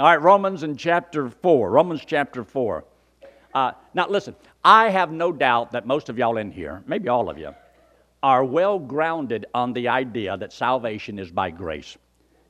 All 0.00 0.06
right, 0.06 0.22
Romans 0.22 0.62
in 0.62 0.78
chapter 0.78 1.28
4. 1.28 1.70
Romans 1.70 2.00
chapter 2.06 2.42
4. 2.42 2.86
Uh, 3.52 3.72
now, 3.92 4.08
listen, 4.08 4.34
I 4.64 4.88
have 4.88 5.12
no 5.12 5.30
doubt 5.30 5.72
that 5.72 5.86
most 5.86 6.08
of 6.08 6.16
y'all 6.16 6.38
in 6.38 6.50
here, 6.50 6.82
maybe 6.86 7.10
all 7.10 7.28
of 7.28 7.36
you, 7.36 7.54
are 8.22 8.42
well 8.42 8.78
grounded 8.78 9.44
on 9.52 9.74
the 9.74 9.88
idea 9.88 10.38
that 10.38 10.54
salvation 10.54 11.18
is 11.18 11.30
by 11.30 11.50
grace. 11.50 11.98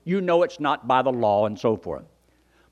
You 0.04 0.20
know 0.20 0.44
it's 0.44 0.60
not 0.60 0.86
by 0.86 1.02
the 1.02 1.10
law 1.10 1.46
and 1.46 1.58
so 1.58 1.76
forth. 1.76 2.04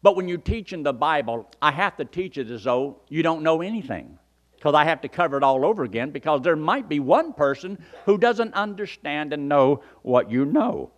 But 0.04 0.14
when 0.14 0.28
you 0.28 0.38
teach 0.38 0.72
in 0.72 0.84
the 0.84 0.92
Bible, 0.92 1.50
I 1.60 1.72
have 1.72 1.96
to 1.96 2.04
teach 2.04 2.38
it 2.38 2.48
as 2.48 2.62
though 2.62 3.00
you 3.08 3.24
don't 3.24 3.42
know 3.42 3.62
anything. 3.62 4.16
Because 4.54 4.74
I 4.74 4.84
have 4.84 5.00
to 5.00 5.08
cover 5.08 5.36
it 5.36 5.42
all 5.42 5.64
over 5.64 5.82
again 5.82 6.12
because 6.12 6.42
there 6.42 6.54
might 6.54 6.88
be 6.88 7.00
one 7.00 7.32
person 7.32 7.84
who 8.06 8.16
doesn't 8.16 8.54
understand 8.54 9.32
and 9.32 9.48
know 9.48 9.82
what 10.02 10.30
you 10.30 10.44
know. 10.44 10.92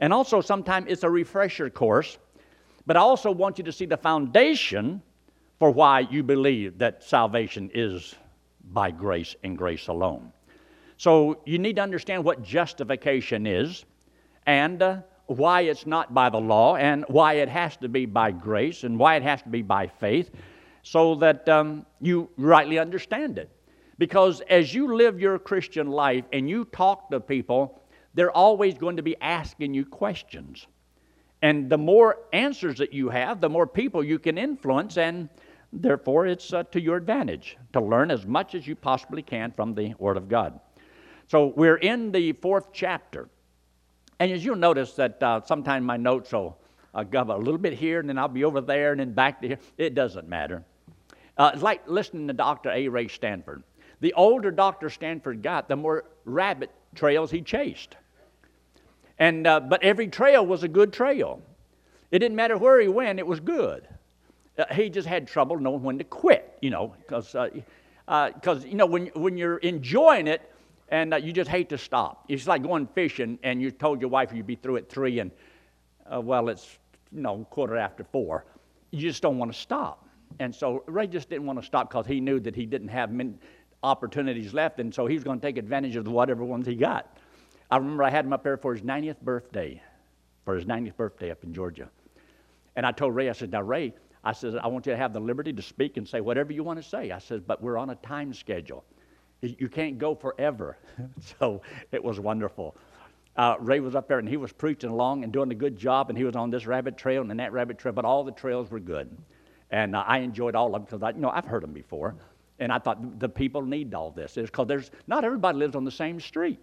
And 0.00 0.14
also, 0.14 0.40
sometimes 0.40 0.86
it's 0.88 1.02
a 1.02 1.10
refresher 1.10 1.68
course, 1.68 2.18
but 2.88 2.96
I 2.96 3.00
also 3.00 3.30
want 3.30 3.58
you 3.58 3.64
to 3.64 3.72
see 3.72 3.84
the 3.84 3.98
foundation 3.98 5.02
for 5.58 5.70
why 5.70 6.00
you 6.00 6.22
believe 6.22 6.78
that 6.78 7.04
salvation 7.04 7.70
is 7.74 8.14
by 8.72 8.90
grace 8.90 9.36
and 9.44 9.58
grace 9.58 9.88
alone. 9.88 10.32
So 10.96 11.42
you 11.44 11.58
need 11.58 11.76
to 11.76 11.82
understand 11.82 12.24
what 12.24 12.42
justification 12.42 13.46
is 13.46 13.84
and 14.46 14.80
uh, 14.80 15.00
why 15.26 15.60
it's 15.60 15.84
not 15.84 16.14
by 16.14 16.30
the 16.30 16.40
law 16.40 16.76
and 16.76 17.04
why 17.08 17.34
it 17.34 17.50
has 17.50 17.76
to 17.76 17.90
be 17.90 18.06
by 18.06 18.30
grace 18.30 18.84
and 18.84 18.98
why 18.98 19.16
it 19.16 19.22
has 19.22 19.42
to 19.42 19.50
be 19.50 19.60
by 19.60 19.86
faith 19.86 20.30
so 20.82 21.14
that 21.16 21.46
um, 21.46 21.84
you 22.00 22.30
rightly 22.38 22.78
understand 22.78 23.36
it. 23.36 23.50
Because 23.98 24.40
as 24.48 24.72
you 24.72 24.96
live 24.96 25.20
your 25.20 25.38
Christian 25.38 25.88
life 25.90 26.24
and 26.32 26.48
you 26.48 26.64
talk 26.64 27.10
to 27.10 27.20
people, 27.20 27.82
they're 28.14 28.34
always 28.34 28.78
going 28.78 28.96
to 28.96 29.02
be 29.02 29.14
asking 29.20 29.74
you 29.74 29.84
questions. 29.84 30.66
And 31.42 31.70
the 31.70 31.78
more 31.78 32.18
answers 32.32 32.78
that 32.78 32.92
you 32.92 33.08
have, 33.10 33.40
the 33.40 33.48
more 33.48 33.66
people 33.66 34.02
you 34.02 34.18
can 34.18 34.38
influence, 34.38 34.96
and 34.96 35.28
therefore 35.72 36.26
it's 36.26 36.52
uh, 36.52 36.64
to 36.64 36.80
your 36.80 36.96
advantage 36.96 37.56
to 37.72 37.80
learn 37.80 38.10
as 38.10 38.26
much 38.26 38.54
as 38.54 38.66
you 38.66 38.74
possibly 38.74 39.22
can 39.22 39.52
from 39.52 39.74
the 39.74 39.94
Word 39.98 40.16
of 40.16 40.28
God. 40.28 40.58
So 41.28 41.52
we're 41.54 41.76
in 41.76 42.10
the 42.10 42.32
fourth 42.32 42.72
chapter. 42.72 43.28
And 44.18 44.32
as 44.32 44.44
you'll 44.44 44.56
notice 44.56 44.94
that 44.94 45.22
uh, 45.22 45.42
sometimes 45.44 45.84
my 45.84 45.96
notes 45.96 46.32
will 46.32 46.58
uh, 46.94 47.04
go 47.04 47.22
a 47.22 47.36
little 47.36 47.58
bit 47.58 47.74
here 47.74 48.00
and 48.00 48.08
then 48.08 48.18
I'll 48.18 48.28
be 48.28 48.44
over 48.44 48.60
there 48.60 48.92
and 48.92 49.00
then 49.00 49.12
back 49.12 49.40
to 49.42 49.48
here. 49.48 49.58
It 49.76 49.94
doesn't 49.94 50.28
matter. 50.28 50.64
Uh, 51.36 51.52
it's 51.54 51.62
like 51.62 51.86
listening 51.86 52.26
to 52.26 52.32
Dr. 52.32 52.70
A. 52.70 52.88
Ray 52.88 53.06
Stanford. 53.06 53.62
The 54.00 54.12
older 54.14 54.50
Dr. 54.50 54.90
Stanford 54.90 55.42
got, 55.42 55.68
the 55.68 55.76
more 55.76 56.04
rabbit 56.24 56.70
trails 56.94 57.30
he 57.30 57.42
chased. 57.42 57.96
And, 59.18 59.46
uh, 59.46 59.60
but 59.60 59.82
every 59.82 60.08
trail 60.08 60.46
was 60.46 60.62
a 60.62 60.68
good 60.68 60.92
trail. 60.92 61.42
It 62.10 62.20
didn't 62.20 62.36
matter 62.36 62.56
where 62.56 62.80
he 62.80 62.88
went, 62.88 63.18
it 63.18 63.26
was 63.26 63.40
good. 63.40 63.86
Uh, 64.56 64.64
he 64.72 64.90
just 64.90 65.06
had 65.06 65.26
trouble 65.26 65.58
knowing 65.58 65.82
when 65.82 65.98
to 65.98 66.04
quit, 66.04 66.56
you 66.60 66.70
know, 66.70 66.94
because, 66.98 67.34
uh, 67.34 67.48
uh, 68.06 68.30
you 68.64 68.74
know, 68.74 68.86
when, 68.86 69.06
when 69.08 69.36
you're 69.36 69.58
enjoying 69.58 70.26
it, 70.26 70.50
and 70.90 71.12
uh, 71.12 71.16
you 71.16 71.32
just 71.32 71.50
hate 71.50 71.68
to 71.68 71.78
stop. 71.78 72.24
It's 72.28 72.46
like 72.46 72.62
going 72.62 72.86
fishing 72.86 73.38
and 73.42 73.60
you 73.60 73.70
told 73.70 74.00
your 74.00 74.10
wife 74.10 74.32
you'd 74.32 74.46
be 74.46 74.56
through 74.56 74.78
at 74.78 74.88
three, 74.88 75.18
and 75.20 75.30
uh, 76.12 76.20
well, 76.20 76.48
it's 76.48 76.78
you 77.12 77.20
know 77.20 77.46
quarter 77.50 77.76
after 77.76 78.04
four. 78.04 78.46
You 78.90 79.00
just 79.00 79.22
don't 79.22 79.38
want 79.38 79.52
to 79.52 79.58
stop. 79.58 80.06
And 80.40 80.54
so 80.54 80.84
Ray 80.86 81.06
just 81.06 81.28
didn't 81.28 81.46
want 81.46 81.58
to 81.60 81.64
stop 81.64 81.90
because 81.90 82.06
he 82.06 82.20
knew 82.20 82.40
that 82.40 82.54
he 82.54 82.66
didn't 82.66 82.88
have 82.88 83.10
many 83.10 83.34
opportunities 83.82 84.54
left, 84.54 84.80
and 84.80 84.94
so 84.94 85.06
he 85.06 85.14
was 85.14 85.24
going 85.24 85.40
to 85.40 85.46
take 85.46 85.58
advantage 85.58 85.96
of 85.96 86.06
whatever 86.08 86.44
ones 86.44 86.66
he 86.66 86.74
got. 86.74 87.17
I 87.70 87.76
remember 87.76 88.02
I 88.02 88.10
had 88.10 88.24
him 88.24 88.32
up 88.32 88.42
there 88.42 88.56
for 88.56 88.74
his 88.74 88.82
90th 88.82 89.20
birthday, 89.20 89.82
for 90.44 90.54
his 90.54 90.64
90th 90.64 90.96
birthday 90.96 91.30
up 91.30 91.44
in 91.44 91.52
Georgia. 91.52 91.88
And 92.76 92.86
I 92.86 92.92
told 92.92 93.14
Ray, 93.14 93.28
I 93.28 93.32
said, 93.32 93.50
now 93.50 93.62
Ray, 93.62 93.92
I 94.24 94.32
said, 94.32 94.56
I 94.56 94.66
want 94.68 94.86
you 94.86 94.92
to 94.92 94.98
have 94.98 95.12
the 95.12 95.20
liberty 95.20 95.52
to 95.52 95.62
speak 95.62 95.96
and 95.96 96.08
say 96.08 96.20
whatever 96.20 96.52
you 96.52 96.64
want 96.64 96.82
to 96.82 96.88
say. 96.88 97.10
I 97.10 97.18
said, 97.18 97.46
but 97.46 97.62
we're 97.62 97.76
on 97.76 97.90
a 97.90 97.94
time 97.96 98.32
schedule. 98.32 98.84
You 99.40 99.68
can't 99.68 99.98
go 99.98 100.14
forever. 100.14 100.76
so 101.38 101.62
it 101.92 102.02
was 102.02 102.18
wonderful. 102.18 102.76
Uh, 103.36 103.54
Ray 103.60 103.78
was 103.78 103.94
up 103.94 104.08
there 104.08 104.18
and 104.18 104.28
he 104.28 104.36
was 104.36 104.52
preaching 104.52 104.90
along 104.90 105.22
and 105.22 105.32
doing 105.32 105.52
a 105.52 105.54
good 105.54 105.76
job, 105.76 106.08
and 106.08 106.18
he 106.18 106.24
was 106.24 106.34
on 106.34 106.50
this 106.50 106.66
rabbit 106.66 106.96
trail 106.96 107.22
and 107.22 107.38
that 107.38 107.52
rabbit 107.52 107.78
trail, 107.78 107.94
but 107.94 108.04
all 108.04 108.24
the 108.24 108.32
trails 108.32 108.70
were 108.70 108.80
good. 108.80 109.16
And 109.70 109.94
uh, 109.94 110.02
I 110.06 110.18
enjoyed 110.18 110.56
all 110.56 110.66
of 110.68 110.72
them 110.72 110.82
because 110.84 111.02
I, 111.02 111.10
you 111.10 111.20
know, 111.20 111.30
I've 111.30 111.44
heard 111.44 111.62
them 111.62 111.72
before. 111.72 112.16
And 112.58 112.72
I 112.72 112.78
thought 112.78 113.20
the 113.20 113.28
people 113.28 113.62
need 113.62 113.94
all 113.94 114.10
this. 114.10 114.36
It's 114.36 114.50
because 114.50 114.66
there's 114.66 114.90
not 115.06 115.24
everybody 115.24 115.58
lives 115.58 115.76
on 115.76 115.84
the 115.84 115.90
same 115.92 116.18
street. 116.18 116.58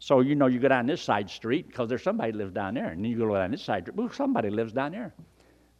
So 0.00 0.20
you 0.20 0.34
know, 0.34 0.46
you 0.46 0.58
go 0.58 0.68
down 0.68 0.86
this 0.86 1.02
side 1.02 1.28
street 1.28 1.68
because 1.68 1.88
there's 1.88 2.02
somebody 2.02 2.32
lives 2.32 2.52
down 2.52 2.74
there, 2.74 2.88
and 2.88 3.04
then 3.04 3.10
you 3.10 3.18
go 3.18 3.34
down 3.34 3.50
this 3.50 3.62
side. 3.62 3.88
Well, 3.94 4.10
somebody 4.10 4.48
lives 4.48 4.72
down 4.72 4.92
there. 4.92 5.14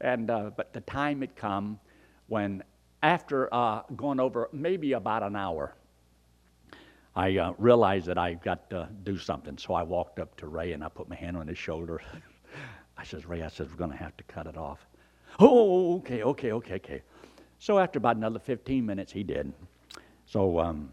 And 0.02 0.30
uh, 0.30 0.50
but 0.54 0.72
the 0.74 0.82
time 0.82 1.22
had 1.22 1.34
come 1.34 1.80
when, 2.28 2.62
after 3.02 3.52
uh, 3.52 3.82
going 3.96 4.20
over 4.20 4.50
maybe 4.52 4.92
about 4.92 5.22
an 5.22 5.36
hour, 5.36 5.74
I 7.16 7.38
uh, 7.38 7.54
realized 7.56 8.06
that 8.06 8.18
I 8.18 8.34
got 8.34 8.68
to 8.70 8.88
do 9.04 9.18
something. 9.18 9.56
So 9.56 9.72
I 9.72 9.82
walked 9.82 10.18
up 10.18 10.36
to 10.36 10.46
Ray 10.46 10.72
and 10.72 10.84
I 10.84 10.88
put 10.88 11.08
my 11.08 11.16
hand 11.16 11.36
on 11.36 11.48
his 11.48 11.58
shoulder. 11.58 12.00
I 12.98 13.04
says, 13.04 13.24
Ray, 13.24 13.42
I 13.42 13.48
says, 13.48 13.68
we're 13.70 13.76
going 13.76 13.90
to 13.90 13.96
have 13.96 14.16
to 14.18 14.24
cut 14.24 14.46
it 14.46 14.56
off. 14.58 14.86
Oh, 15.38 15.96
okay, 15.96 16.22
okay, 16.22 16.52
okay, 16.52 16.74
okay. 16.74 17.02
So 17.58 17.78
after 17.78 17.98
about 17.98 18.16
another 18.16 18.38
15 18.38 18.84
minutes, 18.84 19.10
he 19.10 19.22
did. 19.22 19.52
So 20.26 20.60
um, 20.60 20.92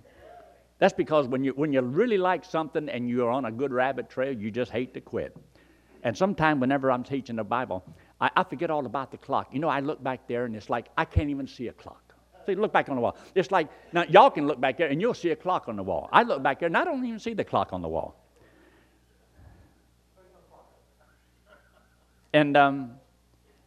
that's 0.80 0.94
because 0.94 1.28
when 1.28 1.44
you, 1.44 1.52
when 1.54 1.74
you 1.74 1.82
really 1.82 2.18
like 2.18 2.46
something 2.46 2.88
and 2.90 3.10
you're 3.10 3.32
on 3.32 3.46
a 3.46 3.52
good 3.52 3.72
rabbit 3.72 4.10
trail, 4.10 4.34
you 4.34 4.52
just 4.52 4.72
hate 4.72 4.94
to 4.94 5.02
quit. 5.02 5.36
And 6.04 6.16
sometimes, 6.16 6.62
whenever 6.62 6.92
I'm 6.92 7.04
teaching 7.04 7.36
the 7.36 7.44
Bible, 7.44 7.84
I, 8.22 8.30
I 8.36 8.44
forget 8.44 8.70
all 8.70 8.86
about 8.86 9.12
the 9.12 9.18
clock. 9.18 9.54
You 9.54 9.60
know, 9.60 9.70
I 9.70 9.80
look 9.80 10.04
back 10.04 10.28
there 10.28 10.46
and 10.46 10.56
it's 10.56 10.70
like 10.70 10.88
I 10.98 11.06
can't 11.06 11.30
even 11.30 11.48
see 11.48 11.68
a 11.68 11.74
clock. 11.74 12.14
See, 12.46 12.56
look 12.56 12.72
back 12.72 12.88
on 12.90 12.96
the 12.96 13.02
wall. 13.02 13.18
It's 13.36 13.52
like, 13.52 13.68
now 13.92 14.06
y'all 14.08 14.30
can 14.30 14.48
look 14.48 14.62
back 14.62 14.78
there 14.78 14.88
and 14.88 15.02
you'll 15.02 15.14
see 15.14 15.32
a 15.32 15.36
clock 15.36 15.68
on 15.68 15.76
the 15.76 15.84
wall. 15.84 16.08
I 16.14 16.24
look 16.24 16.42
back 16.42 16.60
there 16.60 16.68
and 16.68 16.78
I 16.78 16.86
don't 16.86 17.04
even 17.06 17.20
see 17.20 17.34
the 17.34 17.44
clock 17.44 17.74
on 17.74 17.82
the 17.82 17.90
wall. 17.90 18.16
And 22.34 22.56
um, 22.56 22.92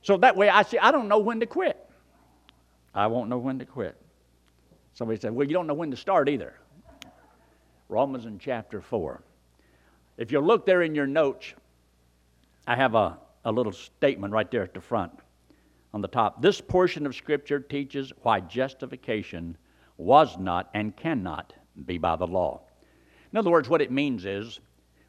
so 0.03 0.17
that 0.19 0.37
way 0.37 0.49
I 0.49 0.63
see, 0.63 0.79
I 0.79 0.93
don't 0.93 1.09
know 1.09 1.19
when 1.19 1.41
to 1.41 1.47
quit. 1.47 1.77
I 2.95 3.07
won't 3.09 3.29
know 3.29 3.39
when 3.39 3.59
to 3.59 3.65
quit. 3.65 3.97
Somebody 4.95 5.21
said, 5.21 5.33
well, 5.33 5.47
you 5.47 5.53
don't 5.53 5.67
know 5.67 5.75
when 5.75 5.91
to 5.91 5.97
start 5.97 6.29
either. 6.29 6.55
Romans 7.91 8.25
in 8.25 8.39
chapter 8.39 8.81
4. 8.81 9.21
If 10.17 10.31
you 10.31 10.41
look 10.41 10.65
there 10.65 10.83
in 10.83 10.95
your 10.95 11.09
notes, 11.09 11.55
I 12.67 12.77
have 12.77 12.95
a, 12.95 13.19
a 13.45 13.51
little 13.51 13.73
statement 13.73 14.33
right 14.33 14.51
there 14.51 14.63
at 14.63 14.75
the 14.75 14.81
front 14.81 15.13
on 15.93 16.01
the 16.01 16.09
top. 16.09 16.41
This 16.41 16.61
portion 16.61 17.05
of 17.05 17.17
Scripture 17.17 17.59
teaches 17.59 18.13
why 18.23 18.41
justification 18.41 19.57
was 19.97 20.39
not 20.39 20.71
and 20.73 20.97
cannot 20.97 21.53
be 21.85 21.99
by 21.99 22.15
the 22.15 22.27
law. 22.27 22.61
In 23.33 23.39
other 23.39 23.51
words, 23.51 23.69
what 23.69 23.83
it 23.83 23.91
means 23.91 24.25
is 24.25 24.61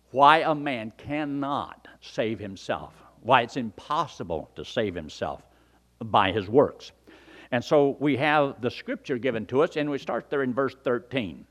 why 0.09 0.39
a 0.39 0.55
man 0.55 0.91
cannot 0.97 1.87
save 2.01 2.39
himself, 2.39 2.93
why 3.21 3.41
it's 3.41 3.57
impossible 3.57 4.49
to 4.55 4.65
save 4.65 4.95
himself 4.95 5.43
by 5.99 6.31
his 6.31 6.49
works. 6.49 6.91
And 7.51 7.63
so 7.63 7.95
we 7.99 8.17
have 8.17 8.59
the 8.61 8.71
Scripture 8.71 9.17
given 9.17 9.45
to 9.47 9.61
us, 9.61 9.75
and 9.75 9.89
we 9.89 9.99
start 9.99 10.29
there 10.29 10.41
in 10.41 10.53
verse 10.53 10.75
13. 10.83 11.45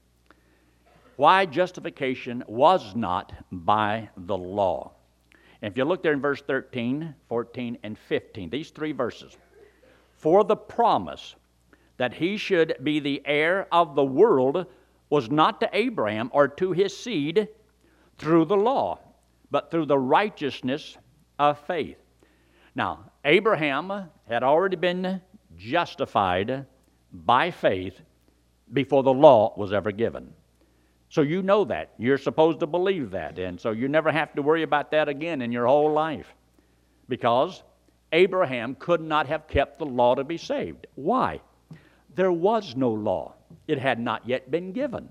Why 1.21 1.45
justification 1.45 2.43
was 2.47 2.97
not 2.97 3.35
by 3.53 4.09
the 4.17 4.39
law. 4.39 4.93
And 5.61 5.71
if 5.71 5.77
you 5.77 5.85
look 5.85 6.03
there 6.03 6.15
in 6.15 6.21
verse 6.23 6.41
13, 6.41 7.15
14, 7.29 7.77
and 7.83 7.99
15, 7.99 8.49
these 8.49 8.71
three 8.71 8.93
verses, 8.93 9.37
for 10.17 10.45
the 10.45 10.57
promise 10.57 11.35
that 11.99 12.15
he 12.15 12.39
should 12.39 12.75
be 12.83 13.01
the 13.01 13.21
heir 13.27 13.69
of 13.71 13.95
the 13.95 14.03
world 14.03 14.65
was 15.11 15.31
not 15.31 15.61
to 15.61 15.69
Abraham 15.75 16.31
or 16.33 16.49
to 16.49 16.73
his 16.73 16.97
seed 16.97 17.49
through 18.17 18.47
the 18.47 18.57
law, 18.57 18.99
but 19.51 19.71
through 19.71 19.85
the 19.85 19.99
righteousness 19.99 20.97
of 21.39 21.59
faith. 21.67 21.99
Now, 22.75 23.11
Abraham 23.27 24.09
had 24.27 24.43
already 24.43 24.77
been 24.77 25.21
justified 25.55 26.65
by 27.13 27.51
faith 27.51 28.01
before 28.73 29.03
the 29.03 29.13
law 29.13 29.53
was 29.59 29.75
ever 29.75 29.93
given. 29.93 30.33
So 31.11 31.23
you 31.23 31.43
know 31.43 31.65
that. 31.65 31.91
You're 31.99 32.19
supposed 32.19 32.61
to 32.61 32.67
believe 32.67 33.11
that. 33.11 33.39
And 33.39 33.61
so 33.61 33.73
you 33.73 33.89
never 33.89 34.13
have 34.13 34.33
to 34.35 34.43
worry 34.43 34.63
about 34.63 34.93
that 34.93 35.09
again 35.09 35.43
in 35.43 35.53
your 35.53 35.67
whole 35.67 35.93
life. 35.93 36.33
Because 37.09 37.65
Abraham 38.13 38.77
could 38.77 39.01
not 39.01 39.27
have 39.27 39.49
kept 39.49 39.79
the 39.79 39.87
law 39.87 40.15
to 40.15 40.25
be 40.25 40.37
saved. 40.37 40.87
Why? 40.95 41.41
There 42.15 42.33
was 42.33 42.77
no 42.77 42.91
law, 42.91 43.35
it 43.69 43.79
had 43.79 44.01
not 44.01 44.27
yet 44.27 44.51
been 44.51 44.73
given. 44.73 45.09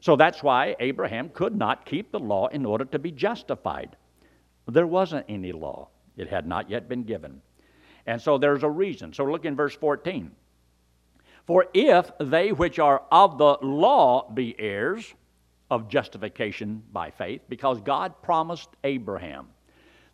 So 0.00 0.16
that's 0.16 0.42
why 0.42 0.76
Abraham 0.80 1.28
could 1.28 1.54
not 1.54 1.84
keep 1.84 2.10
the 2.10 2.18
law 2.18 2.46
in 2.48 2.64
order 2.64 2.84
to 2.86 2.98
be 2.98 3.10
justified. 3.10 3.96
There 4.66 4.86
wasn't 4.86 5.26
any 5.28 5.52
law, 5.52 5.88
it 6.16 6.28
had 6.28 6.46
not 6.46 6.70
yet 6.70 6.88
been 6.88 7.04
given. 7.04 7.42
And 8.06 8.20
so 8.20 8.38
there's 8.38 8.62
a 8.62 8.70
reason. 8.70 9.12
So 9.12 9.24
look 9.24 9.44
in 9.44 9.56
verse 9.56 9.74
14. 9.74 10.30
For 11.46 11.66
if 11.74 12.10
they 12.20 12.52
which 12.52 12.78
are 12.78 13.02
of 13.10 13.38
the 13.38 13.58
law 13.60 14.30
be 14.30 14.54
heirs, 14.58 15.14
of 15.70 15.88
justification 15.88 16.82
by 16.92 17.10
faith 17.10 17.42
because 17.48 17.80
God 17.80 18.14
promised 18.22 18.70
Abraham 18.84 19.48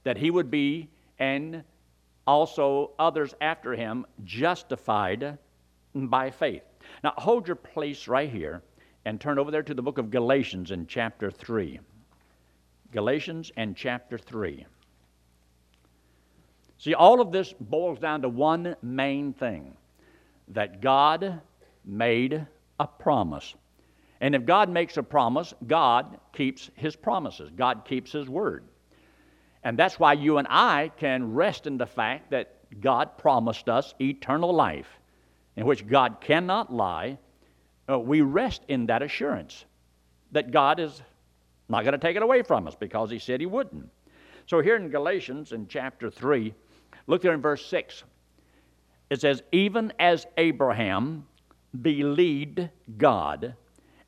that 0.04 0.16
he 0.16 0.30
would 0.30 0.50
be 0.50 0.88
and 1.18 1.64
also 2.26 2.90
others 2.98 3.34
after 3.40 3.74
him 3.74 4.04
justified 4.24 5.38
by 5.94 6.30
faith. 6.30 6.62
Now, 7.02 7.14
hold 7.16 7.48
your 7.48 7.56
place 7.56 8.06
right 8.06 8.30
here 8.30 8.62
and 9.04 9.20
turn 9.20 9.38
over 9.38 9.50
there 9.50 9.62
to 9.62 9.74
the 9.74 9.82
book 9.82 9.98
of 9.98 10.10
Galatians 10.10 10.70
in 10.70 10.86
chapter 10.86 11.30
3. 11.30 11.80
Galatians 12.92 13.50
and 13.56 13.76
chapter 13.76 14.18
3. 14.18 14.66
See, 16.78 16.94
all 16.94 17.20
of 17.20 17.32
this 17.32 17.54
boils 17.58 17.98
down 17.98 18.22
to 18.22 18.28
one 18.28 18.76
main 18.82 19.32
thing 19.32 19.76
that 20.48 20.80
God 20.80 21.40
made 21.84 22.46
a 22.78 22.86
promise. 22.86 23.54
And 24.20 24.34
if 24.34 24.44
God 24.44 24.68
makes 24.70 24.96
a 24.96 25.02
promise, 25.02 25.52
God 25.66 26.18
keeps 26.32 26.70
his 26.74 26.96
promises, 26.96 27.50
God 27.54 27.84
keeps 27.84 28.12
his 28.12 28.28
word. 28.28 28.64
And 29.62 29.78
that's 29.78 29.98
why 29.98 30.12
you 30.12 30.38
and 30.38 30.46
I 30.48 30.92
can 30.96 31.34
rest 31.34 31.66
in 31.66 31.76
the 31.76 31.86
fact 31.86 32.30
that 32.30 32.80
God 32.80 33.18
promised 33.18 33.68
us 33.68 33.94
eternal 34.00 34.52
life, 34.54 34.88
in 35.56 35.66
which 35.66 35.86
God 35.86 36.20
cannot 36.20 36.72
lie. 36.72 37.18
Uh, 37.88 37.98
we 37.98 38.20
rest 38.20 38.62
in 38.68 38.86
that 38.86 39.02
assurance 39.02 39.64
that 40.32 40.50
God 40.50 40.80
is 40.80 41.02
not 41.68 41.82
going 41.82 41.92
to 41.92 41.98
take 41.98 42.16
it 42.16 42.22
away 42.22 42.42
from 42.42 42.66
us 42.66 42.74
because 42.74 43.10
He 43.10 43.18
said 43.18 43.40
He 43.40 43.46
wouldn't. 43.46 43.88
So, 44.46 44.60
here 44.60 44.76
in 44.76 44.88
Galatians, 44.88 45.52
in 45.52 45.66
chapter 45.66 46.10
3, 46.10 46.54
look 47.06 47.22
there 47.22 47.34
in 47.34 47.42
verse 47.42 47.66
6. 47.66 48.04
It 49.10 49.20
says, 49.20 49.42
Even 49.52 49.92
as 49.98 50.26
Abraham 50.36 51.26
believed 51.82 52.68
God, 52.96 53.54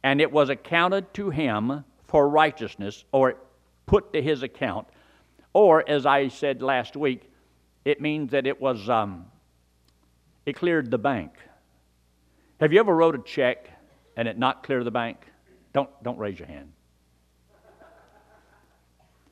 and 0.09 0.23
it 0.23 0.33
was 0.33 0.49
accounted 0.49 1.13
to 1.13 1.29
him 1.29 1.85
for 2.07 2.31
righteousness, 2.31 3.05
or 3.13 3.35
put 3.85 4.11
to 4.15 4.23
his 4.23 4.43
account. 4.43 4.87
Or, 5.53 5.87
as 5.87 6.07
I 6.07 6.29
said 6.29 6.63
last 6.63 6.97
week, 6.97 7.31
it 7.85 8.01
means 8.01 8.31
that 8.31 8.47
it 8.47 8.59
was, 8.59 8.89
um, 8.89 9.27
it 10.47 10.57
cleared 10.57 10.91
the 10.91 10.97
bank. 10.97 11.33
Have 12.59 12.73
you 12.73 12.81
ever 12.81 12.97
wrote 12.97 13.17
a 13.17 13.19
check 13.19 13.69
and 14.17 14.27
it 14.27 14.39
not 14.39 14.63
clear 14.63 14.83
the 14.83 14.91
bank? 14.91 15.19
Don't, 15.75 15.91
don't 16.03 16.17
raise 16.17 16.39
your 16.39 16.49
hand. 16.49 16.73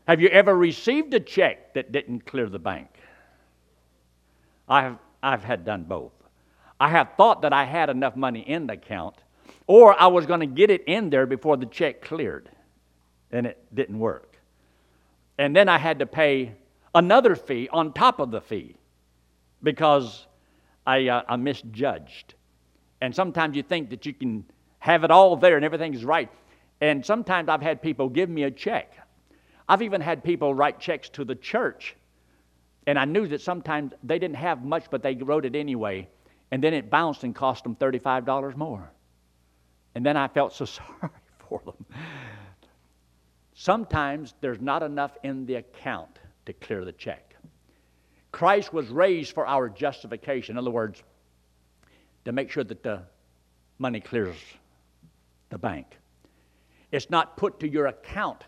Have 0.07 0.21
you 0.21 0.29
ever 0.29 0.55
received 0.55 1.15
a 1.15 1.21
check 1.21 1.73
that 1.73 1.91
didn't 1.91 2.27
clear 2.27 2.51
the 2.51 2.59
bank? 2.59 2.91
I 4.69 4.83
have, 4.83 4.99
I've 5.23 5.43
had 5.43 5.65
done 5.65 5.85
both. 5.85 6.13
I 6.79 6.91
have 6.91 7.15
thought 7.17 7.41
that 7.41 7.55
I 7.55 7.65
had 7.65 7.89
enough 7.89 8.15
money 8.15 8.41
in 8.41 8.67
the 8.67 8.75
account, 8.75 9.17
or 9.67 10.01
I 10.01 10.07
was 10.07 10.27
going 10.27 10.41
to 10.41 10.47
get 10.47 10.71
it 10.71 10.85
in 10.87 11.11
there 11.11 11.27
before 11.27 11.57
the 11.57 11.67
check 11.67 12.03
cleared, 12.03 12.49
and 13.31 13.47
it 13.47 13.59
didn't 13.75 13.99
work. 13.99 14.37
And 15.39 15.55
then 15.55 15.69
I 15.69 15.79
had 15.79 15.99
to 15.99 16.07
pay 16.07 16.53
another 16.95 17.37
fee 17.37 17.69
on 17.73 17.93
top 17.93 18.21
of 18.21 18.31
the 18.31 18.41
fee 18.41 18.77
because 19.63 20.27
I, 20.87 21.09
uh, 21.09 21.23
I 21.29 21.37
misjudged. 21.37 22.35
And 23.01 23.15
sometimes 23.15 23.57
you 23.57 23.63
think 23.63 23.91
that 23.91 24.07
you 24.07 24.15
can 24.15 24.45
have 24.79 25.05
it 25.05 25.11
all 25.11 25.37
there 25.37 25.57
and 25.57 25.65
everything's 25.65 26.05
right. 26.05 26.31
And 26.81 27.05
sometimes 27.05 27.49
I've 27.49 27.63
had 27.63 27.83
people 27.83 28.09
give 28.09 28.31
me 28.31 28.45
a 28.45 28.51
check. 28.51 28.93
I've 29.69 29.83
even 29.83 30.01
had 30.01 30.23
people 30.23 30.55
write 30.55 30.79
checks 30.79 31.09
to 31.11 31.25
the 31.25 31.35
church. 31.35 31.97
And 32.87 32.99
I 32.99 33.05
knew 33.05 33.27
that 33.29 33.41
sometimes 33.41 33.93
they 34.05 34.19
didn't 34.19 34.37
have 34.37 34.65
much, 34.65 34.87
but 34.91 35.03
they 35.03 35.17
wrote 35.17 35.45
it 35.45 35.57
anyway. 35.57 36.09
And 36.51 36.63
then 36.63 36.73
it 36.73 36.89
bounced 36.89 37.25
and 37.25 37.35
cost 37.35 37.65
them 37.65 37.75
$35 37.75 38.57
more. 38.57 38.91
And 39.97 40.05
then 40.05 40.19
I 40.19 40.29
felt 40.29 40.53
so 40.53 40.65
sorry 40.67 41.11
for 41.49 41.63
them. 41.65 41.87
Sometimes 43.55 44.35
there's 44.43 44.61
not 44.61 44.83
enough 44.83 45.17
in 45.23 45.47
the 45.47 45.55
account 45.55 46.19
to 46.45 46.53
clear 46.53 46.85
the 46.85 46.93
check. 46.93 47.35
Christ 48.31 48.75
was 48.75 48.89
raised 48.89 49.33
for 49.33 49.47
our 49.47 49.71
justification. 49.71 50.53
In 50.53 50.59
other 50.59 50.71
words, 50.71 51.03
to 52.27 52.33
make 52.33 52.51
sure 52.51 52.63
that 52.63 52.83
the 52.83 53.05
money 53.79 54.01
clears 54.01 54.37
the 55.49 55.57
bank. 55.57 55.87
It's 56.93 57.09
not 57.09 57.39
put 57.39 57.59
to 57.61 57.69
your 57.69 57.87
account 57.87 58.45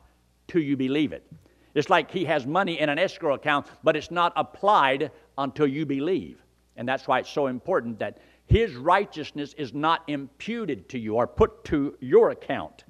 till 0.49 0.61
you 0.61 0.77
believe 0.77 1.13
it. 1.13 1.27
It's 1.75 1.89
like 1.89 2.11
he 2.11 2.27
has 2.27 2.47
money 2.47 2.79
in 2.79 2.91
an 2.91 2.99
escrow 2.99 3.33
account, 3.33 3.67
but 3.83 3.97
it's 3.97 4.11
not 4.11 4.35
applied 4.37 5.13
until 5.39 5.67
you 5.67 5.87
believe. 5.87 6.43
And 6.77 6.87
that's 6.87 7.09
why 7.09 7.21
it's 7.21 7.31
so 7.31 7.47
important 7.47 8.01
that 8.01 8.19
his 8.49 8.75
righteousness 8.75 9.55
is 9.59 9.75
not 9.75 10.03
imputed 10.09 10.89
to 10.89 10.99
you 10.99 11.17
or 11.17 11.27
put 11.27 11.65
to 11.67 11.97
your 12.01 12.31
account 12.31 12.85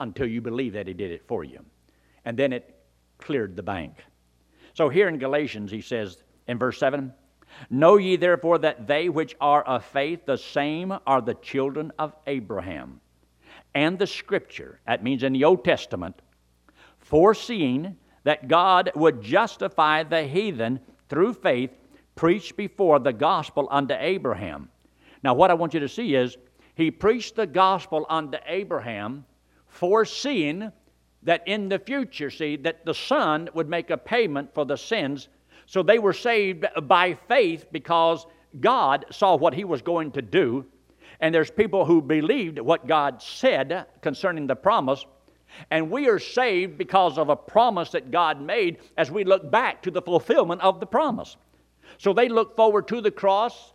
until 0.00 0.26
you 0.26 0.40
believe 0.40 0.72
that 0.74 0.86
he 0.86 0.94
did 0.94 1.10
it 1.10 1.26
for 1.26 1.42
you. 1.42 1.58
And 2.24 2.38
then 2.38 2.52
it 2.52 2.76
cleared 3.18 3.56
the 3.56 3.62
bank. 3.64 3.94
So 4.74 4.88
here 4.88 5.08
in 5.08 5.18
Galatians, 5.18 5.72
he 5.72 5.80
says 5.80 6.22
in 6.46 6.56
verse 6.56 6.78
7 6.78 7.12
Know 7.70 7.96
ye 7.96 8.16
therefore 8.16 8.58
that 8.58 8.86
they 8.86 9.08
which 9.08 9.34
are 9.40 9.62
of 9.62 9.84
faith, 9.84 10.24
the 10.24 10.36
same 10.36 10.94
are 11.06 11.20
the 11.20 11.34
children 11.34 11.92
of 11.98 12.14
Abraham. 12.26 13.00
And 13.74 13.98
the 13.98 14.06
scripture, 14.06 14.80
that 14.86 15.02
means 15.02 15.22
in 15.22 15.32
the 15.32 15.44
Old 15.44 15.64
Testament, 15.64 16.20
foreseeing 16.98 17.96
that 18.24 18.46
God 18.48 18.92
would 18.94 19.22
justify 19.22 20.02
the 20.02 20.24
heathen 20.24 20.80
through 21.08 21.34
faith, 21.34 21.70
preached 22.18 22.56
before 22.56 22.98
the 22.98 23.12
gospel 23.12 23.68
unto 23.70 23.94
Abraham. 23.96 24.68
Now, 25.22 25.34
what 25.34 25.52
I 25.52 25.54
want 25.54 25.72
you 25.72 25.78
to 25.78 25.88
see 25.88 26.16
is 26.16 26.36
he 26.74 26.90
preached 26.90 27.36
the 27.36 27.46
gospel 27.46 28.06
unto 28.08 28.38
Abraham, 28.44 29.24
foreseeing 29.68 30.72
that 31.22 31.46
in 31.46 31.68
the 31.68 31.78
future, 31.78 32.28
see, 32.28 32.56
that 32.56 32.84
the 32.84 32.92
Son 32.92 33.48
would 33.54 33.68
make 33.68 33.90
a 33.90 33.96
payment 33.96 34.52
for 34.52 34.66
the 34.66 34.76
sins. 34.76 35.28
So 35.66 35.84
they 35.84 36.00
were 36.00 36.12
saved 36.12 36.66
by 36.88 37.14
faith 37.14 37.66
because 37.70 38.26
God 38.58 39.04
saw 39.12 39.36
what 39.36 39.54
he 39.54 39.62
was 39.62 39.80
going 39.80 40.10
to 40.12 40.22
do. 40.22 40.66
And 41.20 41.32
there's 41.32 41.52
people 41.52 41.84
who 41.84 42.02
believed 42.02 42.58
what 42.58 42.88
God 42.88 43.22
said 43.22 43.86
concerning 44.00 44.48
the 44.48 44.56
promise. 44.56 45.06
And 45.70 45.88
we 45.88 46.08
are 46.08 46.18
saved 46.18 46.78
because 46.78 47.16
of 47.16 47.28
a 47.28 47.36
promise 47.36 47.90
that 47.90 48.10
God 48.10 48.40
made 48.40 48.78
as 48.96 49.08
we 49.08 49.22
look 49.22 49.52
back 49.52 49.82
to 49.82 49.92
the 49.92 50.02
fulfillment 50.02 50.62
of 50.62 50.80
the 50.80 50.86
promise. 50.86 51.36
So 51.98 52.12
they 52.12 52.28
look 52.28 52.56
forward 52.56 52.88
to 52.88 53.00
the 53.00 53.10
cross, 53.10 53.72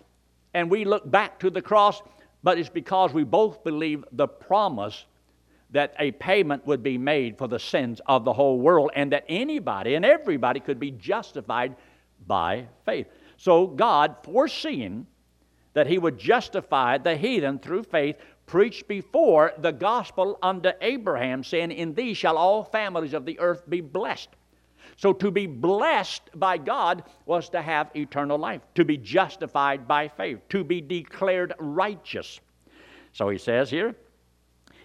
and 0.53 0.71
we 0.71 0.85
look 0.85 1.09
back 1.09 1.39
to 1.39 1.49
the 1.49 1.61
cross, 1.61 2.01
but 2.41 2.57
it's 2.57 2.69
because 2.69 3.13
we 3.13 3.23
both 3.23 3.63
believe 3.63 4.03
the 4.11 4.27
promise 4.27 5.05
that 5.71 5.93
a 5.99 6.11
payment 6.11 6.65
would 6.65 6.83
be 6.83 6.97
made 6.97 7.37
for 7.37 7.47
the 7.47 7.59
sins 7.59 7.99
of 8.05 8.23
the 8.23 8.33
whole 8.33 8.59
world, 8.59 8.91
and 8.95 9.11
that 9.11 9.25
anybody 9.27 9.95
and 9.95 10.05
everybody 10.05 10.59
could 10.59 10.79
be 10.79 10.91
justified 10.91 11.75
by 12.25 12.65
faith. 12.85 13.07
So 13.37 13.67
God, 13.67 14.15
foreseeing 14.23 15.07
that 15.73 15.87
He 15.87 15.97
would 15.97 16.17
justify 16.17 16.97
the 16.97 17.17
heathen 17.17 17.59
through 17.59 17.83
faith, 17.83 18.15
preached 18.45 18.87
before 18.87 19.53
the 19.57 19.71
gospel 19.71 20.37
unto 20.41 20.69
Abraham, 20.81 21.43
saying, 21.43 21.71
In 21.71 21.93
thee 21.93 22.13
shall 22.13 22.37
all 22.37 22.63
families 22.63 23.13
of 23.13 23.25
the 23.25 23.39
earth 23.39 23.63
be 23.67 23.81
blessed. 23.81 24.29
So 24.97 25.13
to 25.13 25.31
be 25.31 25.47
blessed 25.47 26.29
by 26.35 26.57
God 26.57 27.03
was 27.25 27.49
to 27.49 27.61
have 27.61 27.91
eternal 27.95 28.37
life, 28.37 28.61
to 28.75 28.85
be 28.85 28.97
justified 28.97 29.87
by 29.87 30.07
faith, 30.07 30.39
to 30.49 30.63
be 30.63 30.81
declared 30.81 31.53
righteous. 31.59 32.39
So 33.11 33.29
he 33.29 33.37
says 33.37 33.69
here 33.69 33.95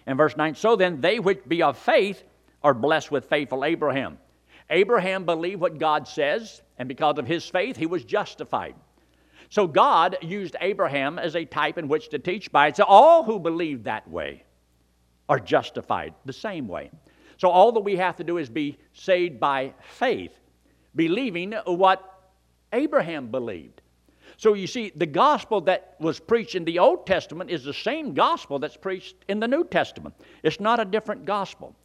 in 0.07 0.17
verse 0.17 0.35
9 0.35 0.55
So 0.55 0.75
then, 0.75 1.01
they 1.01 1.19
which 1.19 1.47
be 1.47 1.61
of 1.61 1.77
faith 1.77 2.23
are 2.63 2.73
blessed 2.73 3.11
with 3.11 3.29
faithful 3.29 3.63
Abraham. 3.63 4.17
Abraham 4.69 5.25
believed 5.25 5.61
what 5.61 5.79
God 5.79 6.07
says, 6.07 6.61
and 6.77 6.87
because 6.87 7.17
of 7.17 7.25
his 7.25 7.47
faith, 7.47 7.75
he 7.75 7.85
was 7.85 8.03
justified. 8.03 8.75
So 9.49 9.65
God 9.65 10.17
used 10.21 10.55
Abraham 10.61 11.17
as 11.17 11.35
a 11.35 11.45
type 11.45 11.77
in 11.77 11.87
which 11.87 12.09
to 12.09 12.19
teach 12.19 12.51
by. 12.51 12.71
So 12.71 12.83
all 12.83 13.23
who 13.23 13.39
believe 13.39 13.83
that 13.83 14.07
way 14.07 14.43
are 15.27 15.39
justified 15.39 16.13
the 16.25 16.33
same 16.33 16.67
way. 16.67 16.91
So 17.39 17.49
all 17.49 17.71
that 17.71 17.79
we 17.79 17.95
have 17.95 18.17
to 18.17 18.23
do 18.23 18.37
is 18.37 18.49
be 18.49 18.77
saved 18.91 19.39
by 19.39 19.73
faith, 19.79 20.37
believing 20.93 21.53
what 21.65 22.03
Abraham 22.73 23.31
believed. 23.31 23.81
So 24.35 24.53
you 24.53 24.67
see, 24.67 24.91
the 24.93 25.05
gospel 25.05 25.61
that 25.61 25.95
was 26.01 26.19
preached 26.19 26.55
in 26.55 26.65
the 26.65 26.79
Old 26.79 27.07
Testament 27.07 27.49
is 27.49 27.63
the 27.63 27.73
same 27.73 28.13
gospel 28.13 28.59
that's 28.59 28.75
preached 28.75 29.15
in 29.29 29.39
the 29.39 29.47
New 29.47 29.63
Testament. 29.63 30.15
It's 30.43 30.59
not 30.59 30.81
a 30.81 30.85
different 30.85 31.23
gospel, 31.23 31.75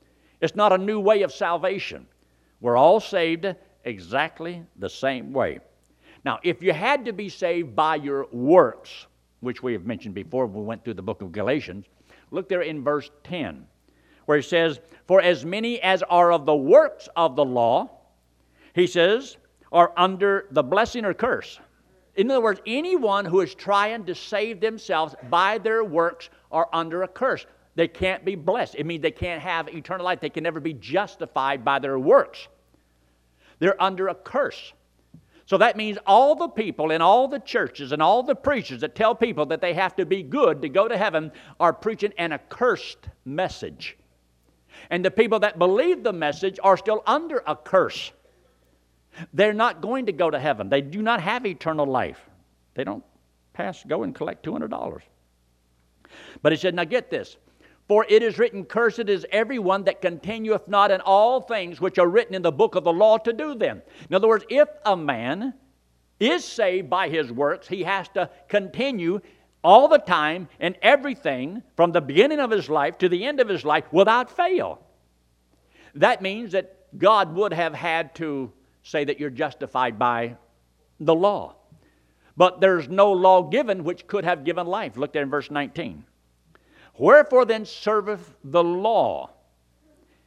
it's 0.41 0.57
not 0.57 0.73
a 0.73 0.79
new 0.79 0.99
way 0.99 1.23
of 1.23 1.33
salvation. 1.33 2.07
We're 2.61 2.77
all 2.77 2.99
saved 2.99 3.55
exactly 3.85 4.65
the 4.77 4.91
same 4.91 5.33
way. 5.33 5.61
Now, 6.25 6.41
if 6.43 6.63
you 6.63 6.73
had 6.73 7.05
to 7.05 7.13
be 7.13 7.29
saved 7.29 7.77
by 7.77 7.97
your 7.97 8.27
works, 8.33 9.07
which 9.41 9.63
we 9.63 9.73
have 9.73 9.85
mentioned 9.85 10.15
before 10.15 10.47
we 10.47 10.63
went 10.63 10.83
through 10.83 10.95
the 10.95 11.03
book 11.03 11.23
of 11.23 11.31
Galatians, 11.31 11.87
look 12.33 12.49
there 12.49 12.63
in 12.63 12.83
verse 12.83 13.11
10, 13.23 13.67
where 14.27 14.39
he 14.39 14.43
says, 14.43 14.81
For 15.07 15.21
as 15.21 15.45
many 15.45 15.81
as 15.81 16.03
are 16.05 16.33
of 16.33 16.47
the 16.47 16.57
works 16.57 17.09
of 17.17 17.37
the 17.37 17.45
law, 17.45 17.91
he 18.75 18.87
says, 18.87 19.37
are 19.73 19.93
under 19.97 20.47
the 20.53 20.63
blessing 20.63 21.05
or 21.05 21.15
curse. 21.15 21.59
In 22.15 22.31
other 22.31 22.41
words, 22.41 22.61
anyone 22.67 23.25
who 23.25 23.41
is 23.41 23.55
trying 23.55 24.05
to 24.05 24.15
save 24.15 24.61
themselves 24.61 25.15
by 25.29 25.59
their 25.59 25.83
works 25.83 26.31
are 26.53 26.69
under 26.73 27.03
a 27.03 27.09
curse. 27.09 27.45
They 27.75 27.89
can't 27.89 28.25
be 28.25 28.37
blessed. 28.37 28.77
It 28.77 28.87
means 28.87 29.03
they 29.03 29.11
can't 29.11 29.43
have 29.43 29.69
eternal 29.69 30.05
life. 30.05 30.21
They 30.21 30.31
can 30.31 30.45
never 30.45 30.61
be 30.61 30.75
justified 30.75 31.65
by 31.65 31.81
their 31.81 31.99
works. 31.99 32.47
They're 33.59 33.81
under 33.83 34.09
a 34.09 34.15
curse. 34.15 34.73
So 35.47 35.59
that 35.59 35.77
means 35.77 35.99
all 36.07 36.37
the 36.37 36.49
people 36.49 36.93
in 36.93 37.03
all 37.03 37.27
the 37.27 37.41
churches 37.41 37.93
and 37.93 38.01
all 38.01 38.23
the 38.23 38.35
preachers 38.35 38.81
that 38.81 38.95
tell 38.95 39.15
people 39.15 39.47
that 39.47 39.61
they 39.61 39.75
have 39.75 39.97
to 39.97 40.07
be 40.07 40.23
good 40.23 40.63
to 40.63 40.69
go 40.69 40.87
to 40.89 40.97
heaven 40.97 41.33
are 41.59 41.73
preaching 41.73 42.13
an 42.17 42.33
accursed 42.33 43.09
message. 43.25 43.99
And 44.91 45.05
the 45.05 45.11
people 45.11 45.41
that 45.41 45.59
believe 45.59 46.03
the 46.03 46.13
message 46.13 46.59
are 46.63 46.77
still 46.77 47.03
under 47.07 47.43
a 47.47 47.57
curse. 47.57 48.13
They're 49.33 49.53
not 49.53 49.81
going 49.81 50.07
to 50.07 50.13
go 50.13 50.31
to 50.31 50.39
heaven. 50.39 50.69
They 50.69 50.81
do 50.81 51.03
not 51.03 51.21
have 51.21 51.47
eternal 51.47 51.87
life. 51.87 52.21
They 52.75 52.85
don't 52.85 53.05
pass, 53.53 53.85
go 53.85 54.03
and 54.03 54.15
collect 54.15 54.45
$200. 54.45 55.01
But 56.43 56.53
he 56.53 56.59
said, 56.59 56.75
now 56.75 56.85
get 56.85 57.11
this. 57.11 57.37
For 57.87 58.07
it 58.09 58.23
is 58.23 58.39
written, 58.39 58.65
Cursed 58.65 59.09
is 59.09 59.27
everyone 59.31 59.85
that 59.85 60.01
continueth 60.01 60.69
not 60.69 60.91
in 60.91 61.01
all 61.03 61.41
things 61.41 61.81
which 61.81 61.99
are 61.99 62.09
written 62.09 62.35
in 62.35 62.43
the 62.43 62.53
book 62.53 62.75
of 62.75 62.85
the 62.85 62.93
law 62.93 63.19
to 63.19 63.33
do 63.33 63.55
them. 63.55 63.83
In 64.09 64.15
other 64.15 64.29
words, 64.29 64.45
if 64.49 64.69
a 64.87 64.97
man 64.97 65.55
is 66.19 66.45
saved 66.45 66.89
by 66.89 67.09
his 67.09 67.31
works, 67.31 67.69
he 67.69 67.83
has 67.83 68.09
to 68.11 68.31
continue 68.49 69.21
all 69.65 69.89
the 69.89 69.99
time 69.99 70.49
in 70.61 70.77
everything 70.83 71.63
from 71.75 71.91
the 71.91 72.01
beginning 72.01 72.39
of 72.39 72.51
his 72.51 72.69
life 72.69 72.99
to 72.99 73.09
the 73.09 73.25
end 73.25 73.41
of 73.41 73.49
his 73.49 73.65
life 73.65 73.85
without 73.91 74.31
fail. 74.31 74.81
That 75.95 76.23
means 76.23 76.53
that 76.53 76.77
God 76.99 77.35
would 77.35 77.53
have 77.53 77.75
had 77.75 78.15
to 78.17 78.53
say 78.83 79.05
that 79.05 79.19
you're 79.19 79.31
justified 79.31 79.99
by 79.99 80.37
the 81.01 81.15
law. 81.15 81.57
But 82.37 82.61
there's 82.61 82.89
no 82.89 83.13
law 83.13 83.43
given 83.43 83.85
which 83.85 84.07
could 84.07 84.25
have 84.25 84.45
given 84.45 84.67
life. 84.67 84.97
Look 84.97 85.13
there 85.13 85.23
in 85.23 85.31
verse 85.31 85.51
19. 85.51 86.05
Wherefore 86.99 87.45
then 87.45 87.65
serveth 87.65 88.37
the 88.45 88.63
law? 88.63 89.31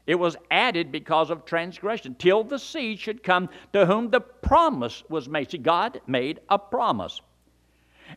It 0.05 0.15
was 0.15 0.37
added 0.49 0.91
because 0.91 1.29
of 1.29 1.45
transgression, 1.45 2.15
till 2.15 2.43
the 2.43 2.59
seed 2.59 2.99
should 2.99 3.23
come 3.23 3.49
to 3.73 3.85
whom 3.85 4.09
the 4.09 4.21
promise 4.21 5.03
was 5.09 5.27
made. 5.27 5.51
See, 5.51 5.57
God 5.57 5.99
made 6.07 6.39
a 6.49 6.57
promise. 6.57 7.21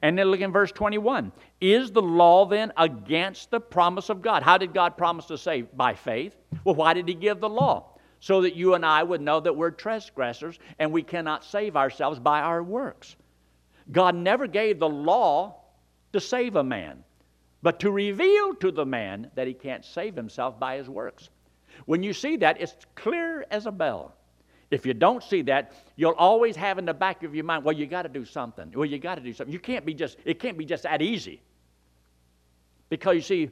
And 0.02 0.18
then 0.18 0.26
look 0.26 0.40
in 0.40 0.52
verse 0.52 0.72
21. 0.72 1.32
Is 1.60 1.90
the 1.92 2.02
law 2.02 2.46
then 2.46 2.72
against 2.76 3.50
the 3.50 3.60
promise 3.60 4.08
of 4.08 4.22
God? 4.22 4.42
How 4.42 4.58
did 4.58 4.74
God 4.74 4.96
promise 4.96 5.26
to 5.26 5.38
save? 5.38 5.76
By 5.76 5.94
faith. 5.94 6.34
Well, 6.64 6.74
why 6.74 6.94
did 6.94 7.08
He 7.08 7.14
give 7.14 7.40
the 7.40 7.48
law? 7.48 7.98
So 8.20 8.42
that 8.42 8.54
you 8.54 8.74
and 8.74 8.84
I 8.84 9.02
would 9.02 9.20
know 9.20 9.40
that 9.40 9.56
we're 9.56 9.70
transgressors 9.70 10.58
and 10.78 10.92
we 10.92 11.02
cannot 11.02 11.44
save 11.44 11.76
ourselves 11.76 12.18
by 12.18 12.40
our 12.40 12.62
works. 12.62 13.16
God 13.90 14.14
never 14.14 14.46
gave 14.46 14.78
the 14.78 14.88
law 14.88 15.56
to 16.12 16.20
save 16.20 16.56
a 16.56 16.64
man 16.64 17.02
but 17.62 17.80
to 17.80 17.90
reveal 17.90 18.54
to 18.54 18.70
the 18.70 18.86
man 18.86 19.30
that 19.34 19.46
he 19.46 19.54
can't 19.54 19.84
save 19.84 20.16
himself 20.16 20.58
by 20.58 20.76
his 20.76 20.88
works. 20.88 21.28
When 21.86 22.02
you 22.02 22.12
see 22.12 22.36
that, 22.38 22.60
it's 22.60 22.74
clear 22.94 23.44
as 23.50 23.66
a 23.66 23.72
bell. 23.72 24.14
If 24.70 24.86
you 24.86 24.94
don't 24.94 25.22
see 25.22 25.42
that, 25.42 25.72
you'll 25.96 26.12
always 26.12 26.54
have 26.56 26.78
in 26.78 26.84
the 26.84 26.94
back 26.94 27.24
of 27.24 27.34
your 27.34 27.44
mind, 27.44 27.64
well, 27.64 27.74
you 27.74 27.86
got 27.86 28.02
to 28.02 28.08
do 28.08 28.24
something. 28.24 28.72
Well, 28.74 28.86
you 28.86 28.98
got 28.98 29.16
to 29.16 29.20
do 29.20 29.32
something. 29.32 29.52
You 29.52 29.58
can't 29.58 29.84
be 29.84 29.94
just, 29.94 30.16
it 30.24 30.38
can't 30.38 30.56
be 30.56 30.64
just 30.64 30.84
that 30.84 31.02
easy. 31.02 31.42
Because 32.88 33.16
you 33.16 33.22
see, 33.22 33.50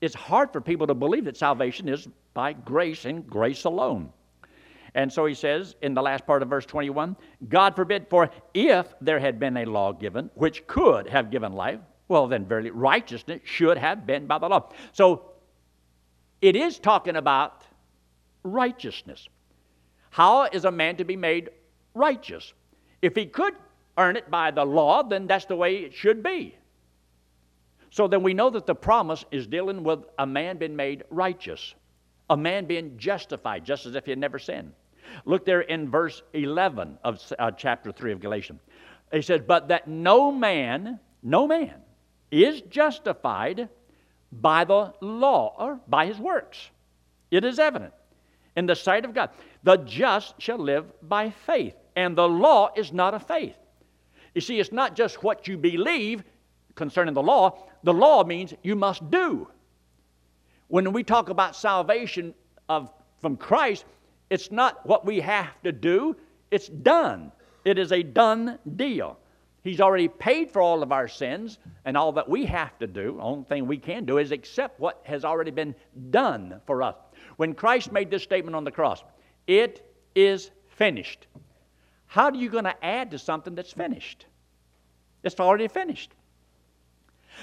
it's 0.00 0.14
hard 0.14 0.52
for 0.52 0.60
people 0.60 0.86
to 0.86 0.94
believe 0.94 1.24
that 1.24 1.36
salvation 1.36 1.88
is 1.88 2.08
by 2.34 2.52
grace 2.52 3.04
and 3.04 3.26
grace 3.26 3.64
alone. 3.64 4.12
And 4.94 5.12
so 5.12 5.26
he 5.26 5.34
says 5.34 5.74
in 5.82 5.94
the 5.94 6.02
last 6.02 6.26
part 6.26 6.42
of 6.42 6.48
verse 6.48 6.66
21 6.66 7.16
God 7.48 7.74
forbid, 7.74 8.06
for 8.10 8.30
if 8.52 8.94
there 9.00 9.18
had 9.18 9.40
been 9.40 9.56
a 9.56 9.64
law 9.64 9.92
given 9.92 10.30
which 10.34 10.66
could 10.66 11.08
have 11.08 11.30
given 11.30 11.52
life, 11.52 11.80
well, 12.08 12.26
then, 12.26 12.44
verily, 12.44 12.70
righteousness 12.70 13.40
should 13.44 13.78
have 13.78 14.06
been 14.06 14.26
by 14.26 14.38
the 14.38 14.48
law. 14.48 14.68
So, 14.92 15.30
it 16.42 16.56
is 16.56 16.78
talking 16.78 17.16
about 17.16 17.62
righteousness. 18.42 19.28
How 20.12 20.42
is 20.44 20.66
a 20.66 20.70
man 20.70 20.96
to 20.96 21.04
be 21.04 21.16
made 21.16 21.48
righteous? 21.94 22.52
If 23.00 23.16
he 23.16 23.24
could 23.24 23.54
earn 23.96 24.16
it 24.16 24.30
by 24.30 24.50
the 24.50 24.62
law, 24.62 25.02
then 25.02 25.26
that's 25.26 25.46
the 25.46 25.56
way 25.56 25.76
it 25.76 25.94
should 25.94 26.22
be. 26.22 26.54
So 27.88 28.06
then 28.08 28.22
we 28.22 28.34
know 28.34 28.50
that 28.50 28.66
the 28.66 28.74
promise 28.74 29.24
is 29.30 29.46
dealing 29.46 29.82
with 29.84 30.00
a 30.18 30.26
man 30.26 30.58
being 30.58 30.76
made 30.76 31.04
righteous, 31.08 31.74
a 32.28 32.36
man 32.36 32.66
being 32.66 32.98
justified, 32.98 33.64
just 33.64 33.86
as 33.86 33.94
if 33.94 34.04
he 34.04 34.10
had 34.10 34.18
never 34.18 34.38
sinned. 34.38 34.74
Look 35.24 35.46
there 35.46 35.62
in 35.62 35.90
verse 35.90 36.22
11 36.34 36.98
of 37.02 37.18
uh, 37.38 37.50
chapter 37.52 37.90
3 37.90 38.12
of 38.12 38.20
Galatians. 38.20 38.60
He 39.14 39.22
says, 39.22 39.40
But 39.46 39.68
that 39.68 39.88
no 39.88 40.30
man, 40.30 41.00
no 41.22 41.46
man, 41.46 41.76
is 42.30 42.60
justified 42.60 43.70
by 44.30 44.64
the 44.64 44.92
law 45.00 45.54
or 45.58 45.80
by 45.88 46.04
his 46.04 46.18
works. 46.18 46.68
It 47.30 47.46
is 47.46 47.58
evident 47.58 47.94
in 48.56 48.66
the 48.66 48.74
sight 48.74 49.04
of 49.04 49.14
God. 49.14 49.30
The 49.62 49.76
just 49.76 50.34
shall 50.40 50.58
live 50.58 50.86
by 51.08 51.30
faith, 51.30 51.74
and 51.96 52.16
the 52.16 52.28
law 52.28 52.70
is 52.76 52.92
not 52.92 53.14
a 53.14 53.20
faith. 53.20 53.56
You 54.34 54.40
see, 54.40 54.58
it's 54.58 54.72
not 54.72 54.96
just 54.96 55.22
what 55.22 55.46
you 55.46 55.56
believe 55.56 56.24
concerning 56.74 57.14
the 57.14 57.22
law, 57.22 57.68
the 57.82 57.92
law 57.92 58.24
means 58.24 58.54
you 58.62 58.76
must 58.76 59.10
do. 59.10 59.48
When 60.68 60.92
we 60.92 61.02
talk 61.02 61.28
about 61.28 61.54
salvation 61.54 62.34
of, 62.68 62.90
from 63.20 63.36
Christ, 63.36 63.84
it's 64.30 64.50
not 64.50 64.86
what 64.86 65.04
we 65.04 65.20
have 65.20 65.60
to 65.64 65.72
do, 65.72 66.16
it's 66.50 66.68
done. 66.68 67.30
It 67.64 67.78
is 67.78 67.92
a 67.92 68.02
done 68.02 68.58
deal. 68.76 69.18
He's 69.62 69.80
already 69.80 70.08
paid 70.08 70.50
for 70.50 70.60
all 70.60 70.82
of 70.82 70.90
our 70.90 71.06
sins, 71.06 71.58
and 71.84 71.96
all 71.96 72.12
that 72.12 72.28
we 72.28 72.46
have 72.46 72.76
to 72.78 72.86
do, 72.86 73.14
the 73.16 73.22
only 73.22 73.44
thing 73.44 73.66
we 73.66 73.78
can 73.78 74.04
do, 74.04 74.18
is 74.18 74.32
accept 74.32 74.80
what 74.80 75.00
has 75.04 75.24
already 75.24 75.52
been 75.52 75.74
done 76.10 76.60
for 76.66 76.82
us. 76.82 76.96
When 77.36 77.54
Christ 77.54 77.92
made 77.92 78.10
this 78.10 78.24
statement 78.24 78.56
on 78.56 78.64
the 78.64 78.72
cross, 78.72 79.04
it 79.46 79.88
is 80.14 80.50
finished. 80.68 81.26
How 82.06 82.24
are 82.24 82.34
you 82.34 82.50
going 82.50 82.64
to 82.64 82.84
add 82.84 83.12
to 83.12 83.18
something 83.18 83.54
that's 83.54 83.72
finished? 83.72 84.26
It's 85.22 85.38
already 85.38 85.68
finished. 85.68 86.10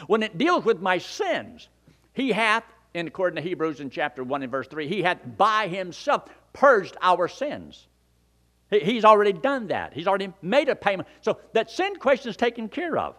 When 0.07 0.21
it 0.21 0.37
deals 0.37 0.65
with 0.65 0.81
my 0.81 0.97
sins, 0.97 1.69
He 2.13 2.31
hath, 2.31 2.65
in 2.93 3.07
according 3.07 3.41
to 3.41 3.47
Hebrews 3.47 3.79
in 3.79 3.89
chapter 3.89 4.23
1 4.23 4.43
and 4.43 4.51
verse 4.51 4.67
3, 4.67 4.87
He 4.87 5.01
hath 5.01 5.19
by 5.37 5.67
Himself 5.67 6.29
purged 6.53 6.97
our 7.01 7.27
sins. 7.27 7.87
He's 8.71 9.03
already 9.03 9.33
done 9.33 9.67
that. 9.67 9.93
He's 9.93 10.07
already 10.07 10.31
made 10.41 10.69
a 10.69 10.75
payment. 10.75 11.07
So 11.21 11.39
that 11.53 11.71
sin 11.71 11.95
question 11.95 12.29
is 12.29 12.37
taken 12.37 12.69
care 12.69 12.97
of. 12.97 13.15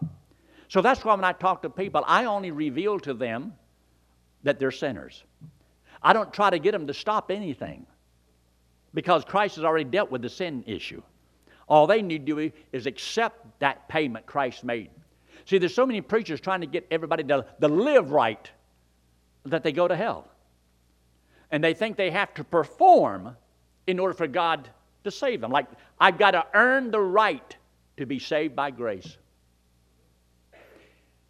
So 0.69 0.81
that's 0.81 1.03
why 1.03 1.13
when 1.15 1.25
I 1.25 1.33
talk 1.33 1.61
to 1.63 1.69
people, 1.69 2.03
I 2.07 2.25
only 2.25 2.51
reveal 2.51 2.99
to 3.01 3.13
them 3.13 3.53
that 4.43 4.59
they're 4.59 4.71
sinners. 4.71 5.23
I 6.01 6.13
don't 6.13 6.33
try 6.33 6.49
to 6.49 6.59
get 6.59 6.71
them 6.71 6.87
to 6.87 6.93
stop 6.93 7.29
anything 7.29 7.85
because 8.93 9.25
Christ 9.25 9.57
has 9.57 9.65
already 9.65 9.83
dealt 9.83 10.09
with 10.09 10.21
the 10.21 10.29
sin 10.29 10.63
issue. 10.65 11.01
All 11.67 11.87
they 11.87 12.01
need 12.01 12.25
to 12.25 12.35
do 12.35 12.51
is 12.71 12.85
accept 12.85 13.59
that 13.59 13.87
payment 13.89 14.25
Christ 14.25 14.63
made. 14.63 14.89
See, 15.45 15.57
there's 15.57 15.73
so 15.73 15.85
many 15.85 16.01
preachers 16.01 16.39
trying 16.39 16.61
to 16.61 16.67
get 16.67 16.87
everybody 16.91 17.23
to, 17.25 17.45
to 17.59 17.67
live 17.67 18.11
right 18.11 18.49
that 19.45 19.63
they 19.63 19.71
go 19.71 19.87
to 19.87 19.95
hell. 19.95 20.27
And 21.51 21.63
they 21.63 21.73
think 21.73 21.97
they 21.97 22.11
have 22.11 22.33
to 22.35 22.43
perform 22.43 23.35
in 23.87 23.99
order 23.99 24.13
for 24.13 24.27
God 24.27 24.69
to 25.03 25.11
save 25.11 25.41
them. 25.41 25.51
Like, 25.51 25.67
I've 25.99 26.17
got 26.17 26.31
to 26.31 26.45
earn 26.53 26.91
the 26.91 26.99
right 26.99 27.55
to 27.97 28.05
be 28.05 28.19
saved 28.19 28.55
by 28.55 28.71
grace. 28.71 29.17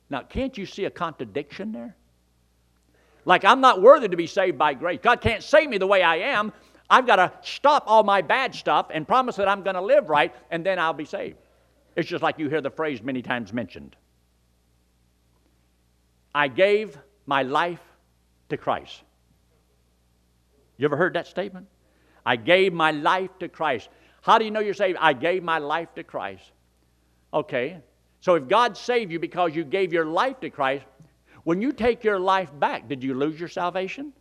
Now, 0.09 0.21
can't 0.21 0.57
you 0.57 0.65
see 0.65 0.85
a 0.85 0.89
contradiction 0.89 1.71
there? 1.71 1.95
Like, 3.23 3.45
I'm 3.45 3.61
not 3.61 3.81
worthy 3.81 4.09
to 4.09 4.17
be 4.17 4.27
saved 4.27 4.57
by 4.57 4.73
grace. 4.73 4.99
God 5.01 5.21
can't 5.21 5.43
save 5.43 5.69
me 5.69 5.77
the 5.77 5.87
way 5.87 6.01
I 6.01 6.17
am. 6.17 6.51
I've 6.89 7.07
got 7.07 7.17
to 7.17 7.31
stop 7.41 7.83
all 7.87 8.03
my 8.03 8.21
bad 8.21 8.53
stuff 8.53 8.87
and 8.91 9.07
promise 9.07 9.37
that 9.37 9.47
I'm 9.47 9.63
going 9.63 9.75
to 9.75 9.81
live 9.81 10.09
right, 10.09 10.33
and 10.49 10.65
then 10.65 10.79
I'll 10.79 10.93
be 10.93 11.05
saved. 11.05 11.37
It's 11.95 12.09
just 12.09 12.23
like 12.23 12.39
you 12.39 12.49
hear 12.49 12.61
the 12.61 12.69
phrase 12.69 13.01
many 13.01 13.21
times 13.21 13.53
mentioned 13.53 13.95
I 16.33 16.47
gave 16.47 16.97
my 17.25 17.43
life 17.43 17.81
to 18.49 18.57
Christ. 18.57 19.01
You 20.77 20.85
ever 20.85 20.95
heard 20.95 21.13
that 21.13 21.27
statement? 21.27 21.67
I 22.25 22.35
gave 22.35 22.73
my 22.73 22.91
life 22.91 23.29
to 23.39 23.49
Christ. 23.49 23.89
How 24.21 24.37
do 24.37 24.45
you 24.45 24.51
know 24.51 24.59
you're 24.59 24.73
saved? 24.73 24.97
I 25.01 25.13
gave 25.13 25.43
my 25.43 25.57
life 25.57 25.93
to 25.95 26.03
Christ. 26.03 26.51
Okay. 27.33 27.77
So 28.19 28.35
if 28.35 28.47
God 28.47 28.77
saved 28.77 29.11
you 29.11 29.19
because 29.19 29.55
you 29.55 29.63
gave 29.63 29.91
your 29.91 30.05
life 30.05 30.39
to 30.41 30.49
Christ, 30.49 30.85
when 31.43 31.61
you 31.61 31.71
take 31.71 32.03
your 32.03 32.19
life 32.19 32.51
back, 32.59 32.87
did 32.87 33.03
you 33.03 33.15
lose 33.15 33.39
your 33.39 33.49
salvation? 33.49 34.13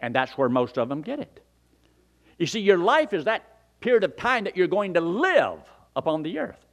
And 0.00 0.14
that's 0.14 0.32
where 0.38 0.48
most 0.48 0.78
of 0.78 0.88
them 0.88 1.02
get 1.02 1.18
it. 1.18 1.40
You 2.38 2.46
see, 2.46 2.60
your 2.60 2.78
life 2.78 3.12
is 3.12 3.24
that 3.24 3.80
period 3.80 4.04
of 4.04 4.16
time 4.16 4.44
that 4.44 4.56
you're 4.56 4.66
going 4.68 4.94
to 4.94 5.00
live 5.00 5.58
upon 5.96 6.22
the 6.22 6.38
earth. 6.38 6.64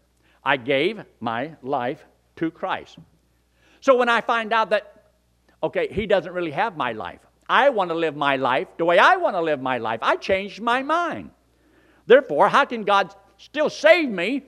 I 0.44 0.58
gave 0.58 1.04
my 1.20 1.56
life 1.62 2.04
to 2.36 2.52
Christ. 2.52 2.98
So 3.82 3.96
when 3.96 4.10
I 4.10 4.22
find 4.22 4.54
out 4.54 4.70
that, 4.72 5.06
okay, 5.62 5.88
He 5.92 6.06
doesn't 6.06 6.34
really 6.34 6.52
have 6.52 6.78
my 6.78 6.92
life, 6.92 7.22
I 7.50 7.70
want 7.70 7.90
to 7.90 7.96
live 7.96 8.16
my 8.16 8.36
life 8.38 8.68
the 8.78 8.86
way 8.86 8.98
I 8.98 9.18
want 9.18 9.36
to 9.36 9.42
live 9.42 9.62
my 9.62 9.78
life. 9.78 10.00
I 10.02 10.16
changed 10.16 10.62
my 10.62 10.82
mind. 10.82 11.32
Therefore, 12.06 12.50
how 12.50 12.66
can 12.66 12.84
God 12.84 13.14
still 13.38 13.70
save 13.70 14.10
me 14.10 14.44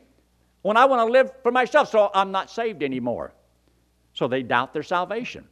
when 0.62 0.78
I 0.78 0.86
want 0.86 1.08
to 1.08 1.12
live 1.12 1.32
for 1.44 1.52
myself 1.52 1.90
so 1.90 2.10
I'm 2.14 2.32
not 2.32 2.50
saved 2.50 2.84
anymore? 2.84 3.34
So 4.14 4.28
they 4.28 4.44
doubt 4.44 4.74
their 4.74 4.84
salvation. 4.84 5.48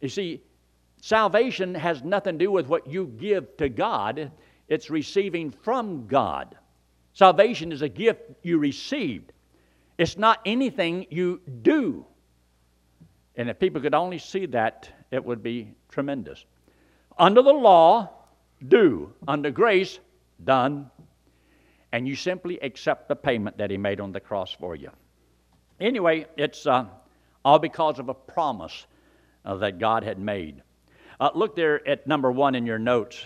You 0.00 0.08
see, 0.08 0.42
salvation 1.00 1.74
has 1.74 2.02
nothing 2.02 2.38
to 2.38 2.44
do 2.46 2.50
with 2.50 2.66
what 2.66 2.86
you 2.86 3.06
give 3.18 3.56
to 3.58 3.68
God, 3.68 4.32
it's 4.68 4.90
receiving 4.90 5.50
from 5.50 6.06
God. 6.06 6.56
Salvation 7.12 7.72
is 7.72 7.82
a 7.82 7.88
gift 7.88 8.22
you 8.42 8.58
received, 8.58 9.32
it's 9.98 10.18
not 10.18 10.40
anything 10.44 11.06
you 11.10 11.40
do. 11.62 12.06
And 13.36 13.50
if 13.50 13.58
people 13.58 13.80
could 13.80 13.94
only 13.94 14.18
see 14.18 14.46
that, 14.46 14.88
it 15.10 15.24
would 15.24 15.42
be 15.42 15.72
tremendous. 15.88 16.44
Under 17.18 17.42
the 17.42 17.52
law, 17.52 18.10
do. 18.66 19.12
Under 19.26 19.50
grace, 19.50 19.98
done. 20.42 20.90
And 21.92 22.08
you 22.08 22.16
simply 22.16 22.58
accept 22.60 23.08
the 23.08 23.16
payment 23.16 23.58
that 23.58 23.70
He 23.70 23.76
made 23.76 24.00
on 24.00 24.12
the 24.12 24.20
cross 24.20 24.52
for 24.52 24.74
you. 24.74 24.90
Anyway, 25.80 26.26
it's 26.36 26.66
uh, 26.66 26.86
all 27.44 27.58
because 27.58 27.98
of 27.98 28.08
a 28.08 28.14
promise 28.14 28.86
uh, 29.44 29.56
that 29.56 29.78
God 29.78 30.02
had 30.02 30.18
made. 30.18 30.62
Uh, 31.20 31.30
look 31.34 31.54
there 31.54 31.86
at 31.86 32.06
number 32.06 32.32
one 32.32 32.54
in 32.54 32.66
your 32.66 32.78
notes. 32.78 33.24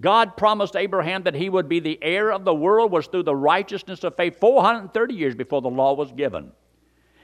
God 0.00 0.36
promised 0.36 0.74
Abraham 0.74 1.22
that 1.24 1.34
he 1.34 1.48
would 1.48 1.68
be 1.68 1.78
the 1.78 1.98
heir 2.02 2.32
of 2.32 2.44
the 2.44 2.54
world 2.54 2.90
was 2.90 3.06
through 3.06 3.24
the 3.24 3.36
righteousness 3.36 4.02
of 4.04 4.16
faith 4.16 4.38
430 4.40 5.14
years 5.14 5.34
before 5.34 5.60
the 5.60 5.70
law 5.70 5.94
was 5.94 6.10
given. 6.12 6.50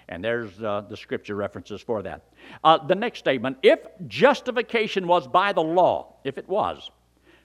And 0.08 0.24
there's 0.24 0.62
uh, 0.62 0.82
the 0.88 0.96
scripture 0.96 1.34
references 1.34 1.82
for 1.82 2.02
that. 2.02 2.22
Uh, 2.64 2.78
the 2.78 2.94
next 2.94 3.18
statement 3.18 3.58
if 3.62 3.80
justification 4.06 5.06
was 5.06 5.26
by 5.26 5.52
the 5.52 5.62
law, 5.62 6.14
if 6.24 6.38
it 6.38 6.48
was, 6.48 6.90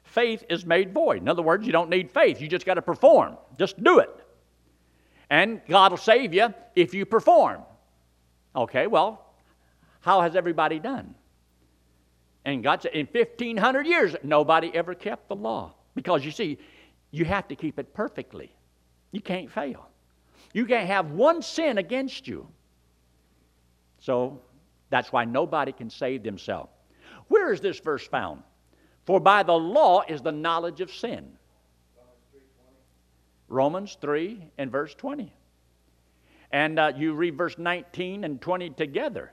faith 0.03 0.43
is 0.49 0.65
made 0.65 0.93
void. 0.93 1.21
In 1.21 1.27
other 1.27 1.41
words, 1.41 1.65
you 1.65 1.71
don't 1.71 1.89
need 1.89 2.09
faith, 2.09 2.41
you 2.41 2.47
just 2.47 2.65
got 2.65 2.75
to 2.75 2.81
perform. 2.81 3.37
Just 3.57 3.81
do 3.83 3.99
it. 3.99 4.09
And 5.29 5.61
God 5.67 5.91
will 5.91 5.97
save 5.97 6.33
you 6.33 6.53
if 6.75 6.93
you 6.93 7.05
perform. 7.05 7.61
Okay, 8.55 8.87
well, 8.87 9.33
how 10.01 10.21
has 10.21 10.35
everybody 10.35 10.79
done? 10.79 11.15
And 12.45 12.61
God 12.61 12.81
said, 12.81 12.91
in 12.93 13.07
1,500 13.07 13.87
years, 13.87 14.15
nobody 14.21 14.69
ever 14.73 14.93
kept 14.93 15.29
the 15.29 15.35
law. 15.35 15.73
Because 15.95 16.25
you 16.25 16.31
see, 16.31 16.57
you 17.11 17.25
have 17.25 17.47
to 17.47 17.55
keep 17.55 17.79
it 17.79 17.93
perfectly. 17.93 18.53
You 19.11 19.21
can't 19.21 19.49
fail. 19.49 19.87
You 20.53 20.65
can't 20.65 20.87
have 20.87 21.11
one 21.11 21.41
sin 21.41 21.77
against 21.77 22.27
you. 22.27 22.47
So 23.99 24.41
that's 24.89 25.11
why 25.11 25.25
nobody 25.25 25.71
can 25.71 25.89
save 25.89 26.23
themselves. 26.23 26.69
Where 27.27 27.51
is 27.51 27.61
this 27.61 27.79
verse 27.79 28.07
found? 28.07 28.43
For 29.05 29.19
by 29.19 29.43
the 29.43 29.53
law 29.53 30.03
is 30.07 30.21
the 30.21 30.31
knowledge 30.31 30.81
of 30.81 30.91
sin. 30.91 31.33
Romans 33.47 33.97
3 33.99 34.45
and 34.57 34.71
verse 34.71 34.93
20. 34.95 35.33
And 36.51 36.79
uh, 36.79 36.93
you 36.95 37.13
read 37.13 37.35
verse 37.37 37.57
19 37.57 38.23
and 38.23 38.39
20 38.39 38.69
together. 38.71 39.31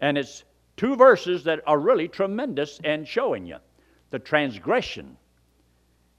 And 0.00 0.18
it's 0.18 0.44
two 0.76 0.96
verses 0.96 1.44
that 1.44 1.60
are 1.66 1.78
really 1.78 2.08
tremendous 2.08 2.80
and 2.84 3.06
showing 3.06 3.46
you 3.46 3.56
the 4.10 4.18
transgression 4.18 5.16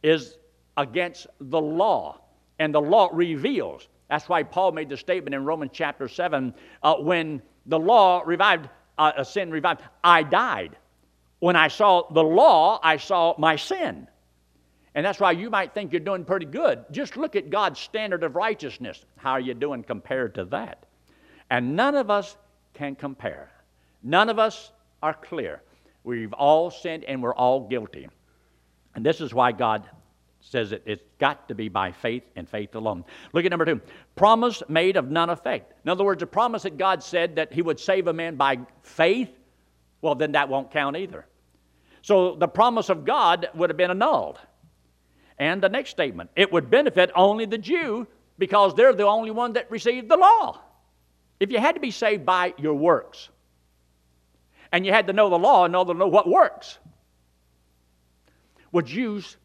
is 0.01 0.37
against 0.77 1.27
the 1.39 1.59
law, 1.59 2.21
and 2.59 2.73
the 2.73 2.81
law 2.81 3.09
reveals. 3.11 3.87
That's 4.11 4.27
why 4.27 4.43
Paul 4.43 4.73
made 4.73 4.89
the 4.89 4.97
statement 4.97 5.33
in 5.33 5.45
Romans 5.45 5.71
chapter 5.73 6.09
7 6.09 6.53
uh, 6.83 6.95
when 6.95 7.41
the 7.65 7.79
law 7.79 8.21
revived, 8.25 8.67
uh, 8.97 9.13
a 9.15 9.23
sin 9.23 9.49
revived, 9.49 9.79
I 10.03 10.23
died. 10.23 10.75
When 11.39 11.55
I 11.55 11.69
saw 11.69 12.11
the 12.11 12.21
law, 12.21 12.77
I 12.83 12.97
saw 12.97 13.35
my 13.37 13.55
sin. 13.55 14.09
And 14.95 15.05
that's 15.05 15.21
why 15.21 15.31
you 15.31 15.49
might 15.49 15.73
think 15.73 15.93
you're 15.93 16.01
doing 16.01 16.25
pretty 16.25 16.45
good. 16.45 16.83
Just 16.91 17.15
look 17.15 17.37
at 17.37 17.49
God's 17.49 17.79
standard 17.79 18.23
of 18.23 18.35
righteousness. 18.35 19.05
How 19.15 19.31
are 19.31 19.39
you 19.39 19.53
doing 19.53 19.81
compared 19.81 20.35
to 20.35 20.43
that? 20.45 20.85
And 21.49 21.77
none 21.77 21.95
of 21.95 22.09
us 22.09 22.35
can 22.73 22.95
compare. 22.95 23.49
None 24.03 24.27
of 24.27 24.39
us 24.39 24.73
are 25.01 25.13
clear. 25.13 25.61
We've 26.03 26.33
all 26.33 26.69
sinned 26.69 27.05
and 27.05 27.23
we're 27.23 27.33
all 27.33 27.65
guilty. 27.69 28.09
And 28.93 29.05
this 29.05 29.21
is 29.21 29.33
why 29.33 29.53
God 29.53 29.89
says 30.41 30.71
it, 30.71 30.83
it's 30.85 31.03
got 31.19 31.47
to 31.47 31.55
be 31.55 31.69
by 31.69 31.91
faith 31.91 32.23
and 32.35 32.47
faith 32.49 32.75
alone. 32.75 33.05
Look 33.33 33.45
at 33.45 33.51
number 33.51 33.65
two 33.65 33.81
promise 34.15 34.61
made 34.67 34.97
of 34.97 35.09
none 35.09 35.29
effect. 35.29 35.73
In 35.83 35.89
other 35.89 36.03
words, 36.03 36.21
a 36.23 36.27
promise 36.27 36.63
that 36.63 36.77
God 36.77 37.03
said 37.03 37.35
that 37.35 37.53
He 37.53 37.61
would 37.61 37.79
save 37.79 38.07
a 38.07 38.13
man 38.13 38.35
by 38.35 38.59
faith, 38.81 39.29
well, 40.01 40.15
then 40.15 40.33
that 40.33 40.49
won't 40.49 40.71
count 40.71 40.97
either. 40.97 41.25
So 42.01 42.35
the 42.35 42.47
promise 42.47 42.89
of 42.89 43.05
God 43.05 43.49
would 43.53 43.69
have 43.69 43.77
been 43.77 43.91
annulled. 43.91 44.39
And 45.37 45.61
the 45.61 45.69
next 45.69 45.91
statement 45.91 46.29
it 46.35 46.51
would 46.51 46.69
benefit 46.69 47.11
only 47.15 47.45
the 47.45 47.57
Jew 47.57 48.07
because 48.37 48.75
they're 48.75 48.93
the 48.93 49.05
only 49.05 49.31
one 49.31 49.53
that 49.53 49.69
received 49.69 50.09
the 50.09 50.17
law. 50.17 50.59
If 51.39 51.51
you 51.51 51.59
had 51.59 51.75
to 51.75 51.81
be 51.81 51.91
saved 51.91 52.25
by 52.25 52.53
your 52.57 52.73
works, 52.73 53.29
and 54.71 54.85
you 54.85 54.91
had 54.91 55.07
to 55.07 55.13
know 55.13 55.29
the 55.29 55.37
law 55.37 55.65
and 55.65 55.71
know, 55.71 55.83
the, 55.83 55.93
know 55.93 56.07
what 56.07 56.27
works. 56.27 56.79
would 58.71 58.85
Jews 58.85 59.37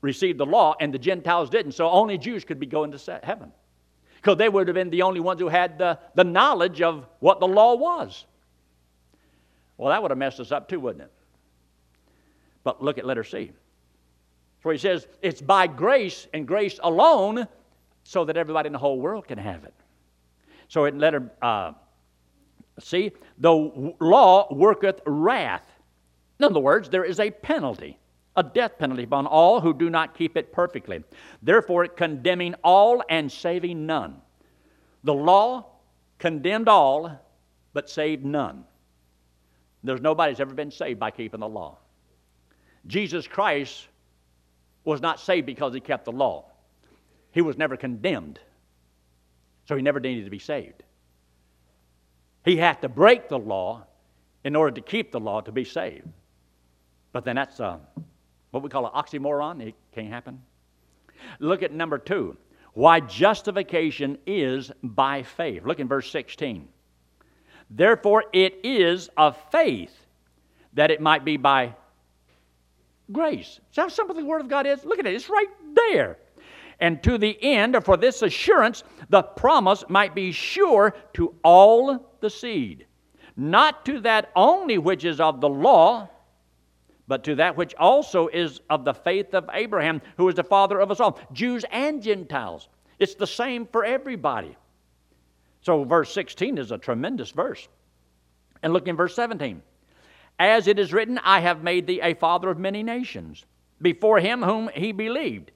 received 0.00 0.38
the 0.38 0.46
law 0.46 0.74
and 0.80 0.92
the 0.92 0.98
Gentiles 0.98 1.50
didn't, 1.50 1.72
so 1.72 1.88
only 1.88 2.18
Jews 2.18 2.44
could 2.44 2.58
be 2.58 2.66
going 2.66 2.92
to 2.92 3.20
heaven. 3.22 3.52
Because 4.16 4.36
they 4.36 4.48
would 4.48 4.66
have 4.68 4.74
been 4.74 4.90
the 4.90 5.02
only 5.02 5.20
ones 5.20 5.40
who 5.40 5.48
had 5.48 5.78
the, 5.78 5.98
the 6.14 6.24
knowledge 6.24 6.82
of 6.82 7.06
what 7.20 7.40
the 7.40 7.46
law 7.46 7.74
was. 7.74 8.26
Well, 9.76 9.90
that 9.90 10.02
would 10.02 10.10
have 10.10 10.18
messed 10.18 10.40
us 10.40 10.50
up 10.50 10.68
too, 10.68 10.80
wouldn't 10.80 11.04
it? 11.04 11.12
But 12.64 12.82
look 12.82 12.98
at 12.98 13.06
letter 13.06 13.22
C. 13.22 13.52
Where 14.62 14.72
he 14.72 14.78
says, 14.78 15.06
it's 15.22 15.40
by 15.40 15.68
grace 15.68 16.26
and 16.34 16.46
grace 16.46 16.80
alone 16.82 17.46
so 18.02 18.24
that 18.24 18.36
everybody 18.36 18.66
in 18.66 18.72
the 18.72 18.78
whole 18.78 18.98
world 18.98 19.28
can 19.28 19.38
have 19.38 19.64
it. 19.64 19.74
So 20.66 20.84
in 20.86 20.98
letter 20.98 21.30
uh, 21.40 21.72
See, 22.80 23.12
the 23.38 23.52
law 24.00 24.52
worketh 24.52 25.00
wrath. 25.06 25.66
In 26.38 26.44
other 26.44 26.60
words, 26.60 26.88
there 26.88 27.04
is 27.04 27.18
a 27.18 27.30
penalty, 27.30 27.98
a 28.38 28.42
death 28.42 28.78
penalty 28.78 29.02
upon 29.02 29.26
all 29.26 29.60
who 29.60 29.74
do 29.74 29.90
not 29.90 30.16
keep 30.16 30.36
it 30.36 30.52
perfectly. 30.52 31.02
Therefore, 31.42 31.88
condemning 31.88 32.54
all 32.62 33.02
and 33.10 33.30
saving 33.30 33.84
none. 33.84 34.22
The 35.02 35.12
law 35.12 35.66
condemned 36.18 36.68
all, 36.68 37.10
but 37.72 37.90
saved 37.90 38.24
none. 38.24 38.64
There's 39.82 40.00
nobody 40.00 40.32
that's 40.32 40.40
ever 40.40 40.54
been 40.54 40.70
saved 40.70 41.00
by 41.00 41.10
keeping 41.10 41.40
the 41.40 41.48
law. 41.48 41.78
Jesus 42.86 43.26
Christ 43.26 43.88
was 44.84 45.02
not 45.02 45.18
saved 45.18 45.44
because 45.44 45.74
he 45.74 45.80
kept 45.80 46.04
the 46.04 46.12
law. 46.12 46.44
He 47.32 47.42
was 47.42 47.58
never 47.58 47.76
condemned, 47.76 48.38
so 49.66 49.74
he 49.74 49.82
never 49.82 49.98
needed 49.98 50.24
to 50.24 50.30
be 50.30 50.38
saved. 50.38 50.84
He 52.44 52.56
had 52.56 52.80
to 52.82 52.88
break 52.88 53.28
the 53.28 53.38
law 53.38 53.84
in 54.44 54.54
order 54.54 54.76
to 54.76 54.80
keep 54.80 55.10
the 55.10 55.20
law 55.20 55.40
to 55.40 55.50
be 55.50 55.64
saved. 55.64 56.06
But 57.12 57.24
then 57.24 57.36
that's 57.36 57.58
uh, 57.58 57.78
what 58.50 58.62
we 58.62 58.68
call 58.68 58.86
an 58.86 58.92
oxymoron. 58.92 59.66
It 59.66 59.74
can't 59.92 60.08
happen. 60.08 60.42
Look 61.38 61.62
at 61.62 61.72
number 61.72 61.98
two. 61.98 62.36
Why 62.74 63.00
justification 63.00 64.18
is 64.26 64.70
by 64.82 65.22
faith. 65.22 65.64
Look 65.64 65.80
in 65.80 65.88
verse 65.88 66.10
16. 66.10 66.68
Therefore, 67.70 68.24
it 68.32 68.60
is 68.64 69.10
of 69.16 69.36
faith 69.50 69.94
that 70.74 70.90
it 70.90 71.00
might 71.00 71.24
be 71.24 71.36
by 71.36 71.74
grace. 73.10 73.60
See 73.72 73.80
how 73.80 73.88
simple 73.88 74.14
the 74.14 74.24
Word 74.24 74.40
of 74.40 74.48
God 74.48 74.66
is? 74.66 74.84
Look 74.84 74.98
at 74.98 75.06
it, 75.06 75.14
it's 75.14 75.28
right 75.28 75.48
there 75.74 76.18
and 76.80 77.02
to 77.02 77.18
the 77.18 77.36
end, 77.42 77.74
or 77.74 77.80
for 77.80 77.96
this 77.96 78.22
assurance, 78.22 78.84
the 79.08 79.22
promise 79.22 79.84
might 79.88 80.14
be 80.14 80.32
sure 80.32 80.94
to 81.14 81.34
all 81.42 82.12
the 82.20 82.30
seed, 82.30 82.86
not 83.36 83.84
to 83.86 84.00
that 84.00 84.30
only 84.36 84.78
which 84.78 85.04
is 85.04 85.20
of 85.20 85.40
the 85.40 85.48
law, 85.48 86.08
but 87.08 87.24
to 87.24 87.34
that 87.36 87.56
which 87.56 87.74
also 87.74 88.28
is 88.28 88.60
of 88.70 88.84
the 88.84 88.94
faith 88.94 89.34
of 89.34 89.50
Abraham, 89.52 90.00
who 90.16 90.28
is 90.28 90.36
the 90.36 90.44
father 90.44 90.78
of 90.78 90.90
us 90.90 91.00
all, 91.00 91.18
Jews 91.32 91.64
and 91.72 92.02
Gentiles. 92.02 92.68
It's 92.98 93.14
the 93.14 93.26
same 93.26 93.66
for 93.66 93.84
everybody. 93.84 94.56
So, 95.62 95.82
verse 95.84 96.12
16 96.12 96.58
is 96.58 96.70
a 96.70 96.78
tremendous 96.78 97.30
verse. 97.30 97.66
And 98.62 98.72
look 98.72 98.86
in 98.86 98.96
verse 98.96 99.14
17. 99.16 99.62
As 100.38 100.68
it 100.68 100.78
is 100.78 100.92
written, 100.92 101.18
I 101.24 101.40
have 101.40 101.64
made 101.64 101.86
thee 101.86 102.00
a 102.00 102.14
father 102.14 102.50
of 102.50 102.58
many 102.58 102.84
nations, 102.84 103.44
before 103.82 104.20
him 104.20 104.42
whom 104.42 104.70
he 104.74 104.92
believed 104.92 105.50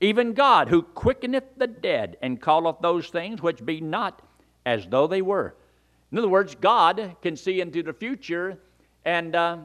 even 0.00 0.34
God, 0.34 0.68
who 0.68 0.82
quickeneth 0.82 1.56
the 1.56 1.66
dead 1.66 2.16
and 2.20 2.40
calleth 2.40 2.76
those 2.80 3.08
things 3.08 3.40
which 3.40 3.64
be 3.64 3.80
not 3.80 4.22
as 4.64 4.86
though 4.86 5.06
they 5.06 5.22
were. 5.22 5.54
In 6.12 6.18
other 6.18 6.28
words, 6.28 6.54
God 6.54 7.16
can 7.22 7.36
see 7.36 7.60
into 7.60 7.82
the 7.82 7.92
future 7.92 8.58
and 9.04 9.34
uh, 9.34 9.58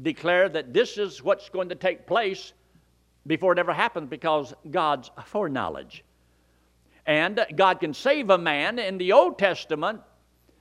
declare 0.00 0.48
that 0.48 0.72
this 0.72 0.96
is 0.96 1.22
what's 1.22 1.48
going 1.48 1.68
to 1.68 1.74
take 1.74 2.06
place 2.06 2.52
before 3.26 3.52
it 3.52 3.58
ever 3.58 3.72
happens 3.72 4.08
because 4.08 4.54
God's 4.70 5.10
foreknowledge. 5.26 6.04
And 7.06 7.44
God 7.56 7.80
can 7.80 7.94
save 7.94 8.30
a 8.30 8.38
man 8.38 8.78
in 8.78 8.96
the 8.98 9.12
Old 9.12 9.38
Testament 9.38 10.00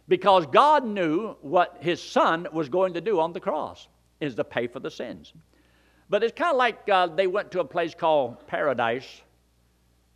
because 0.07 0.45
God 0.47 0.85
knew 0.85 1.35
what 1.41 1.77
his 1.79 2.01
son 2.01 2.47
was 2.51 2.67
going 2.67 2.93
to 2.95 3.01
do 3.01 3.19
on 3.19 3.31
the 3.31 3.39
cross 3.39 3.87
is 4.19 4.35
to 4.35 4.43
pay 4.43 4.67
for 4.67 4.79
the 4.79 4.91
sins. 4.91 5.33
But 6.09 6.23
it's 6.23 6.37
kind 6.37 6.51
of 6.51 6.57
like 6.57 6.89
uh, 6.89 7.07
they 7.07 7.27
went 7.27 7.51
to 7.51 7.61
a 7.61 7.65
place 7.65 7.95
called 7.95 8.45
Paradise 8.47 9.21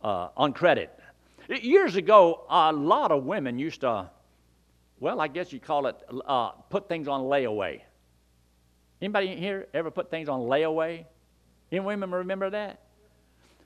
uh, 0.02 0.28
on 0.36 0.52
credit. 0.52 0.92
Years 1.48 1.96
ago, 1.96 2.44
a 2.50 2.72
lot 2.72 3.12
of 3.12 3.24
women 3.24 3.58
used 3.58 3.80
to, 3.82 4.10
well, 5.00 5.20
I 5.20 5.28
guess 5.28 5.52
you 5.52 5.60
call 5.60 5.86
it, 5.86 5.96
uh, 6.26 6.50
put 6.68 6.88
things 6.88 7.08
on 7.08 7.22
layaway. 7.22 7.80
Anybody 9.00 9.36
here 9.36 9.66
ever 9.74 9.90
put 9.90 10.10
things 10.10 10.28
on 10.28 10.40
layaway? 10.40 11.04
Any 11.70 11.80
women 11.80 12.10
remember 12.10 12.50
that? 12.50 12.80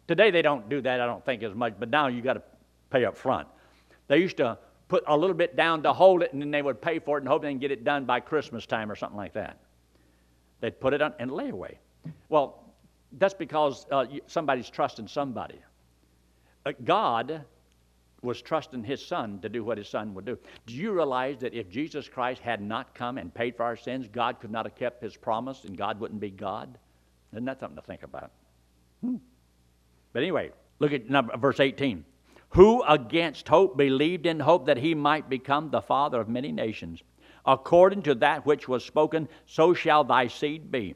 Today 0.08 0.30
they 0.30 0.42
don't 0.42 0.68
do 0.68 0.80
that, 0.80 1.00
I 1.00 1.06
don't 1.06 1.24
think, 1.24 1.42
as 1.42 1.54
much, 1.54 1.74
but 1.78 1.88
now 1.88 2.08
you 2.08 2.20
got 2.20 2.34
to 2.34 2.42
pay 2.90 3.04
up 3.04 3.16
front. 3.16 3.46
They 4.08 4.18
used 4.18 4.38
to 4.38 4.58
put 4.88 5.04
a 5.06 5.16
little 5.16 5.36
bit 5.36 5.54
down 5.54 5.84
to 5.84 5.92
hold 5.92 6.22
it, 6.22 6.32
and 6.32 6.42
then 6.42 6.50
they 6.50 6.62
would 6.62 6.82
pay 6.82 6.98
for 6.98 7.16
it 7.16 7.20
and 7.20 7.28
hope 7.28 7.42
they 7.42 7.50
can 7.50 7.58
get 7.58 7.70
it 7.70 7.84
done 7.84 8.04
by 8.04 8.18
Christmas 8.18 8.66
time 8.66 8.90
or 8.90 8.96
something 8.96 9.16
like 9.16 9.34
that. 9.34 9.58
They'd 10.60 10.80
put 10.80 10.94
it 10.94 11.00
on 11.00 11.14
and 11.20 11.30
layaway. 11.30 11.76
Well, 12.28 12.64
that's 13.18 13.34
because 13.34 13.86
uh, 13.90 14.06
somebody's 14.26 14.68
trusting 14.68 15.06
somebody. 15.06 15.60
Uh, 16.66 16.72
God 16.84 17.44
was 18.22 18.42
trusting 18.42 18.84
his 18.84 19.04
son 19.04 19.38
to 19.40 19.48
do 19.48 19.64
what 19.64 19.78
his 19.78 19.88
son 19.88 20.14
would 20.14 20.24
do. 20.24 20.38
Do 20.66 20.74
you 20.74 20.92
realize 20.92 21.38
that 21.38 21.54
if 21.54 21.70
Jesus 21.70 22.08
Christ 22.08 22.42
had 22.42 22.60
not 22.60 22.94
come 22.94 23.18
and 23.18 23.32
paid 23.32 23.56
for 23.56 23.64
our 23.64 23.76
sins, 23.76 24.08
God 24.12 24.40
could 24.40 24.50
not 24.50 24.66
have 24.66 24.74
kept 24.74 25.02
his 25.02 25.16
promise 25.16 25.64
and 25.64 25.76
God 25.76 25.98
wouldn't 25.98 26.20
be 26.20 26.30
God? 26.30 26.78
Isn't 27.32 27.44
that 27.46 27.60
something 27.60 27.76
to 27.76 27.82
think 27.82 28.02
about? 28.02 28.30
Hmm. 29.00 29.16
But 30.12 30.22
anyway, 30.22 30.50
look 30.80 30.92
at 30.92 31.08
number, 31.08 31.36
verse 31.36 31.60
18. 31.60 32.04
Who 32.50 32.82
against 32.82 33.48
hope 33.48 33.76
believed 33.76 34.26
in 34.26 34.40
hope 34.40 34.66
that 34.66 34.76
he 34.76 34.94
might 34.94 35.30
become 35.30 35.70
the 35.70 35.80
father 35.80 36.20
of 36.20 36.28
many 36.28 36.52
nations? 36.52 37.02
According 37.46 38.02
to 38.02 38.14
that 38.16 38.44
which 38.44 38.68
was 38.68 38.84
spoken, 38.84 39.28
so 39.46 39.72
shall 39.72 40.04
thy 40.04 40.26
seed 40.26 40.70
be. 40.70 40.94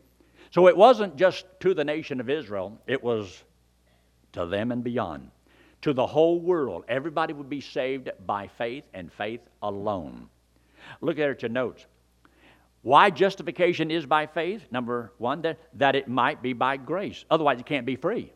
So 0.51 0.69
it 0.69 0.77
wasn't 0.77 1.17
just 1.17 1.47
to 1.61 1.73
the 1.73 1.85
nation 1.85 2.21
of 2.21 2.29
Israel, 2.29 2.81
it 2.87 3.03
was 3.03 3.45
to 4.33 4.47
them 4.47 4.73
and 4.73 4.85
beyond 4.85 5.31
to 5.85 5.93
the 5.93 6.07
whole 6.07 6.41
world. 6.41 6.83
Everybody 6.89 7.35
would 7.35 7.51
be 7.51 7.61
saved 7.61 8.11
by 8.27 8.49
faith 8.49 8.85
and 8.95 9.13
faith 9.13 9.43
alone. 9.63 10.31
Look 11.03 11.19
at 11.19 11.43
your 11.43 11.51
notes. 11.51 11.85
Why 12.81 13.11
justification 13.11 13.91
is 13.91 14.07
by 14.07 14.27
faith? 14.27 14.63
Number 14.71 15.13
one, 15.19 15.43
that, 15.43 15.59
that 15.75 15.95
it 15.95 16.09
might 16.09 16.41
be 16.41 16.55
by 16.55 16.79
grace. 16.79 17.27
Otherwise, 17.31 17.61
it 17.61 17.67
can't 17.67 17.85
be 17.85 17.97
free. 17.97 18.33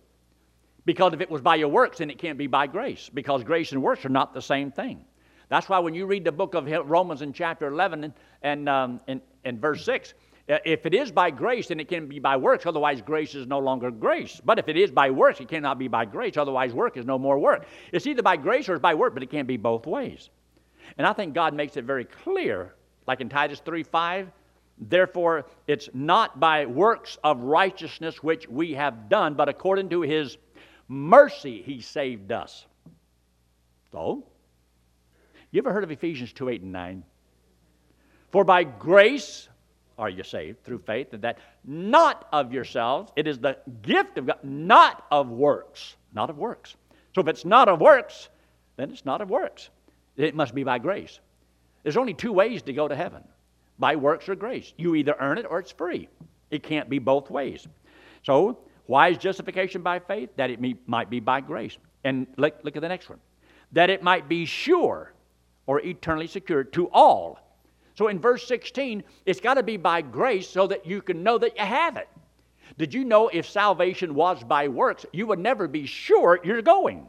Because 0.85 1.15
if 1.15 1.23
it 1.23 1.31
was 1.31 1.41
by 1.41 1.55
your 1.55 1.69
works, 1.69 1.99
then 1.99 2.11
it 2.11 2.19
can't 2.19 2.37
be 2.37 2.49
by 2.49 2.67
grace, 2.67 3.11
because 3.13 3.43
grace 3.45 3.73
and 3.73 3.83
works 3.83 4.05
are 4.05 4.11
not 4.11 4.35
the 4.35 4.43
same 4.43 4.71
thing. 4.71 5.03
That's 5.49 5.71
why 5.71 5.79
when 5.79 5.95
you 5.95 6.05
read 6.05 6.25
the 6.25 6.33
book 6.33 6.53
of 6.55 6.67
Romans 6.67 7.23
in 7.23 7.33
chapter 7.33 7.69
11 7.69 8.05
and, 8.05 8.15
and, 8.43 8.69
um, 8.69 9.01
in, 9.07 9.23
in 9.47 9.59
verse 9.59 9.87
6, 9.87 10.13
uh, 10.13 10.28
Uh, 10.49 10.59
if 10.65 10.87
it 10.87 10.95
is 10.95 11.13
by 11.13 11.31
grace, 11.31 11.69
then 11.69 11.79
it 11.79 11.89
can 11.89 12.07
be 12.07 12.19
by 12.19 12.37
works. 12.37 12.65
Otherwise, 12.65 13.03
grace 13.03 13.35
is 13.35 13.47
no 13.47 13.59
longer 13.59 13.91
grace. 13.91 14.41
But 14.43 14.59
if 14.59 14.69
it 14.69 14.77
is 14.77 14.91
by 14.91 15.11
works, 15.11 15.41
it 15.41 15.49
cannot 15.49 15.79
be 15.79 15.89
by 15.89 16.07
grace. 16.07 16.37
Otherwise, 16.37 16.73
work 16.73 16.97
is 16.97 17.05
no 17.05 17.19
more 17.19 17.39
work. 17.39 17.67
It's 17.93 18.07
either 18.07 18.23
by 18.23 18.37
grace 18.37 18.69
or 18.69 18.75
it's 18.75 18.83
by 18.83 18.95
work, 18.95 19.13
but 19.13 19.23
it 19.23 19.31
can't 19.31 19.49
be 19.49 19.59
both 19.59 19.87
ways. 19.87 20.31
And 20.97 21.07
I 21.07 21.13
think 21.13 21.35
God 21.35 21.53
makes 21.53 21.77
it 21.77 21.85
very 21.85 22.05
clear, 22.05 22.75
like 23.07 23.21
in 23.21 23.29
Titus 23.29 23.61
3 23.65 23.83
5. 23.83 24.31
Therefore, 24.81 25.47
it's 25.67 25.89
not 25.93 26.39
by 26.39 26.65
works 26.65 27.19
of 27.25 27.43
righteousness 27.43 28.23
which 28.23 28.49
we 28.49 28.75
have 28.75 29.09
done, 29.09 29.35
but 29.35 29.49
according 29.49 29.89
to 29.91 30.03
his 30.03 30.39
mercy 30.87 31.63
he 31.63 31.81
saved 31.81 32.33
us. 32.33 32.65
So, 33.91 34.25
you 35.51 35.59
ever 35.59 35.73
heard 35.73 35.85
of 35.85 35.91
Ephesians 35.91 36.33
2 36.33 36.49
8 36.49 36.63
and 36.63 36.73
9? 36.73 37.05
For 38.31 38.45
by 38.45 38.65
grace 38.65 39.48
are 39.99 40.09
you 40.09 40.23
saved 40.23 40.63
through 40.65 40.79
faith, 40.79 41.13
and 41.13 41.23
that 41.23 41.39
not 41.65 42.29
of 42.33 42.53
yourselves. 42.53 43.13
It 43.17 43.27
is 43.27 43.39
the 43.39 43.59
gift 43.83 44.17
of 44.17 44.27
God, 44.27 44.39
not 44.43 45.05
of 45.11 45.29
works. 45.29 45.97
Not 46.15 46.31
of 46.31 46.39
works. 46.39 46.77
So 47.15 47.21
if 47.21 47.29
it's 47.29 47.45
not 47.45 47.69
of 47.69 47.81
works, 47.81 48.29
then 48.77 48.91
it's 48.91 49.05
not 49.05 49.21
of 49.21 49.29
works. 49.29 49.71
It 50.17 50.35
must 50.35 50.55
be 50.55 50.65
by 50.65 50.79
grace. 50.79 51.19
There's 51.83 51.97
only 51.97 52.15
two 52.15 52.33
ways 52.33 52.63
to 52.63 52.73
go 52.73 52.89
to 52.89 52.95
heaven 52.95 53.23
by 53.79 53.97
works 53.97 54.29
or 54.29 54.35
grace. 54.35 54.73
You 54.77 54.95
either 54.95 55.15
earn 55.19 55.39
it 55.39 55.47
or 55.49 55.59
it's 55.59 55.73
free. 55.73 56.09
It 56.51 56.63
can't 56.63 56.89
be 56.89 56.99
both 56.99 57.31
ways. 57.31 57.67
So, 58.25 58.59
why 58.87 59.09
is 59.09 59.19
justification 59.19 59.83
by 59.83 59.99
faith? 59.99 60.31
That 60.37 60.51
it 60.51 60.61
might 60.87 61.11
be 61.11 61.21
by 61.21 61.41
grace. 61.41 61.77
And 62.05 62.27
look, 62.37 62.59
look 62.63 62.77
at 62.77 62.83
the 62.83 62.89
next 62.89 63.09
one. 63.09 63.19
That 63.73 63.91
it 63.91 64.03
might 64.03 64.29
be 64.29 64.45
sure 64.45 65.13
or 65.67 65.81
eternally 65.81 66.27
secure 66.27 66.65
to 66.65 66.89
all 66.89 67.39
so 67.99 68.07
in 68.07 68.21
verse 68.21 68.47
16, 68.47 69.03
it's 69.27 69.41
got 69.41 69.55
to 69.55 69.65
be 69.65 69.77
by 69.77 70.03
grace 70.03 70.49
so 70.49 70.69
that 70.69 70.87
you 70.87 71.03
can 71.03 71.25
know 71.25 71.37
that 71.37 71.59
you 71.59 71.65
have 71.65 71.97
it. 71.97 72.09
Did 72.79 72.95
you 72.95 73.03
know 73.03 73.27
if 73.27 73.51
salvation 73.51 74.15
was 74.15 74.41
by 74.45 74.69
works, 74.69 75.05
you 75.13 75.27
would 75.27 75.41
never 75.41 75.67
be 75.67 75.85
sure 75.85 76.39
you're 76.45 76.63
going? 76.63 77.09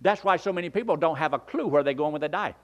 That's 0.00 0.24
why 0.24 0.38
so 0.38 0.54
many 0.54 0.70
people 0.70 0.96
don't 0.96 1.18
have 1.18 1.34
a 1.34 1.38
clue 1.38 1.66
where 1.66 1.82
they're 1.82 1.92
going 1.92 2.12
when 2.12 2.22
they 2.22 2.28
die. 2.28 2.54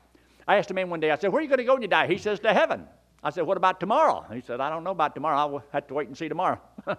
I 0.48 0.56
asked 0.56 0.70
a 0.70 0.74
man 0.74 0.88
one 0.88 1.00
day, 1.00 1.10
I 1.10 1.18
said, 1.18 1.30
Where 1.30 1.40
are 1.40 1.42
you 1.42 1.48
going 1.48 1.58
to 1.58 1.64
go 1.64 1.74
when 1.74 1.82
you 1.82 1.88
die? 1.88 2.06
He 2.06 2.16
says, 2.16 2.40
To 2.40 2.54
heaven. 2.54 2.86
I 3.22 3.28
said, 3.28 3.44
What 3.44 3.58
about 3.58 3.78
tomorrow? 3.78 4.24
He 4.32 4.40
said, 4.40 4.62
I 4.62 4.70
don't 4.70 4.82
know 4.82 4.92
about 4.92 5.14
tomorrow. 5.14 5.36
I'll 5.36 5.64
have 5.74 5.88
to 5.88 5.94
wait 5.94 6.08
and 6.08 6.16
see 6.16 6.30
tomorrow. 6.30 6.58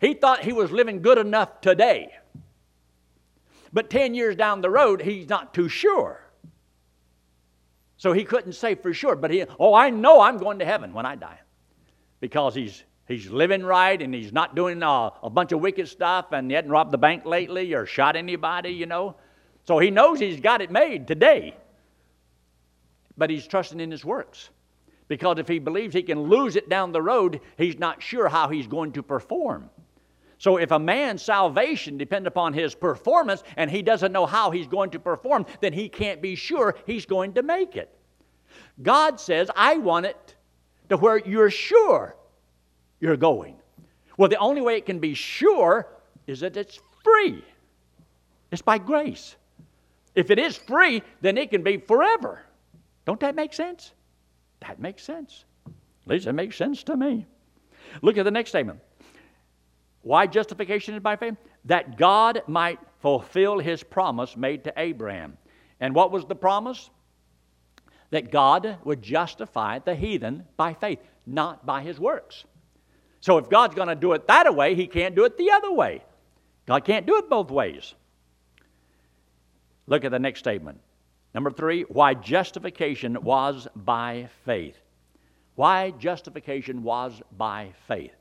he 0.00 0.14
thought 0.14 0.42
he 0.42 0.52
was 0.52 0.72
living 0.72 1.02
good 1.02 1.18
enough 1.18 1.60
today. 1.60 2.12
But 3.72 3.90
10 3.90 4.16
years 4.16 4.34
down 4.34 4.60
the 4.60 4.70
road, 4.70 5.00
he's 5.02 5.28
not 5.28 5.54
too 5.54 5.68
sure. 5.68 6.21
So 8.02 8.12
he 8.12 8.24
couldn't 8.24 8.54
say 8.54 8.74
for 8.74 8.92
sure, 8.92 9.14
but 9.14 9.30
he, 9.30 9.44
oh, 9.60 9.74
I 9.74 9.90
know 9.90 10.20
I'm 10.22 10.38
going 10.38 10.58
to 10.58 10.64
heaven 10.64 10.92
when 10.92 11.06
I 11.06 11.14
die. 11.14 11.38
Because 12.18 12.52
he's, 12.52 12.82
he's 13.06 13.30
living 13.30 13.62
right 13.62 14.02
and 14.02 14.12
he's 14.12 14.32
not 14.32 14.56
doing 14.56 14.82
uh, 14.82 15.10
a 15.22 15.30
bunch 15.30 15.52
of 15.52 15.60
wicked 15.60 15.86
stuff 15.86 16.32
and 16.32 16.50
he 16.50 16.56
hadn't 16.56 16.72
robbed 16.72 16.90
the 16.90 16.98
bank 16.98 17.24
lately 17.24 17.72
or 17.74 17.86
shot 17.86 18.16
anybody, 18.16 18.70
you 18.70 18.86
know. 18.86 19.14
So 19.68 19.78
he 19.78 19.92
knows 19.92 20.18
he's 20.18 20.40
got 20.40 20.60
it 20.60 20.72
made 20.72 21.06
today. 21.06 21.54
But 23.16 23.30
he's 23.30 23.46
trusting 23.46 23.78
in 23.78 23.92
his 23.92 24.04
works. 24.04 24.50
Because 25.06 25.38
if 25.38 25.46
he 25.46 25.60
believes 25.60 25.94
he 25.94 26.02
can 26.02 26.22
lose 26.22 26.56
it 26.56 26.68
down 26.68 26.90
the 26.90 27.00
road, 27.00 27.40
he's 27.56 27.78
not 27.78 28.02
sure 28.02 28.28
how 28.28 28.48
he's 28.48 28.66
going 28.66 28.90
to 28.94 29.04
perform. 29.04 29.70
So 30.42 30.56
if 30.56 30.72
a 30.72 30.78
man's 30.80 31.22
salvation 31.22 31.96
depends 31.96 32.26
upon 32.26 32.52
his 32.52 32.74
performance 32.74 33.44
and 33.56 33.70
he 33.70 33.80
doesn't 33.80 34.10
know 34.10 34.26
how 34.26 34.50
he's 34.50 34.66
going 34.66 34.90
to 34.90 34.98
perform, 34.98 35.46
then 35.60 35.72
he 35.72 35.88
can't 35.88 36.20
be 36.20 36.34
sure 36.34 36.74
he's 36.84 37.06
going 37.06 37.34
to 37.34 37.44
make 37.44 37.76
it. 37.76 37.96
God 38.82 39.20
says, 39.20 39.52
I 39.54 39.76
want 39.76 40.06
it 40.06 40.34
to 40.88 40.96
where 40.96 41.18
you're 41.18 41.48
sure 41.48 42.16
you're 42.98 43.16
going. 43.16 43.54
Well, 44.16 44.28
the 44.28 44.36
only 44.38 44.60
way 44.62 44.76
it 44.76 44.84
can 44.84 44.98
be 44.98 45.14
sure 45.14 45.86
is 46.26 46.40
that 46.40 46.56
it's 46.56 46.80
free. 47.04 47.44
It's 48.50 48.62
by 48.62 48.78
grace. 48.78 49.36
If 50.16 50.32
it 50.32 50.40
is 50.40 50.56
free, 50.56 51.04
then 51.20 51.38
it 51.38 51.50
can 51.50 51.62
be 51.62 51.76
forever. 51.76 52.42
Don't 53.06 53.20
that 53.20 53.36
make 53.36 53.54
sense? 53.54 53.92
That 54.58 54.80
makes 54.80 55.04
sense. 55.04 55.44
At 55.66 56.08
least 56.08 56.26
it 56.26 56.32
makes 56.32 56.56
sense 56.56 56.82
to 56.82 56.96
me. 56.96 57.26
Look 58.00 58.18
at 58.18 58.24
the 58.24 58.32
next 58.32 58.50
statement. 58.50 58.80
Why 60.02 60.26
justification 60.26 60.94
is 60.94 61.02
by 61.02 61.16
faith? 61.16 61.36
That 61.64 61.96
God 61.96 62.42
might 62.46 62.78
fulfill 63.00 63.58
his 63.58 63.82
promise 63.82 64.36
made 64.36 64.64
to 64.64 64.72
Abraham. 64.76 65.38
And 65.80 65.94
what 65.94 66.10
was 66.12 66.24
the 66.24 66.34
promise? 66.34 66.90
That 68.10 68.30
God 68.30 68.78
would 68.84 69.02
justify 69.02 69.78
the 69.78 69.94
heathen 69.94 70.44
by 70.56 70.74
faith, 70.74 70.98
not 71.26 71.64
by 71.64 71.82
his 71.82 71.98
works. 71.98 72.44
So 73.20 73.38
if 73.38 73.48
God's 73.48 73.74
going 73.74 73.88
to 73.88 73.94
do 73.94 74.12
it 74.12 74.26
that 74.26 74.54
way, 74.54 74.74
he 74.74 74.86
can't 74.86 75.14
do 75.14 75.24
it 75.24 75.38
the 75.38 75.52
other 75.52 75.72
way. 75.72 76.02
God 76.66 76.84
can't 76.84 77.06
do 77.06 77.16
it 77.16 77.30
both 77.30 77.50
ways. 77.50 77.94
Look 79.86 80.04
at 80.04 80.10
the 80.10 80.18
next 80.18 80.40
statement. 80.40 80.80
Number 81.34 81.50
three, 81.50 81.82
why 81.82 82.14
justification 82.14 83.22
was 83.22 83.66
by 83.74 84.28
faith. 84.44 84.76
Why 85.54 85.90
justification 85.92 86.82
was 86.82 87.20
by 87.36 87.72
faith. 87.88 88.14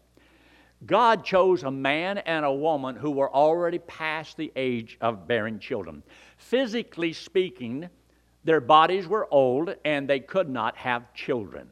God 0.85 1.23
chose 1.23 1.63
a 1.63 1.71
man 1.71 2.17
and 2.19 2.43
a 2.43 2.53
woman 2.53 2.95
who 2.95 3.11
were 3.11 3.33
already 3.33 3.79
past 3.79 4.37
the 4.37 4.51
age 4.55 4.97
of 4.99 5.27
bearing 5.27 5.59
children. 5.59 6.01
Physically 6.37 7.13
speaking, 7.13 7.87
their 8.43 8.61
bodies 8.61 9.07
were 9.07 9.27
old 9.31 9.75
and 9.85 10.09
they 10.09 10.19
could 10.19 10.49
not 10.49 10.75
have 10.77 11.13
children. 11.13 11.69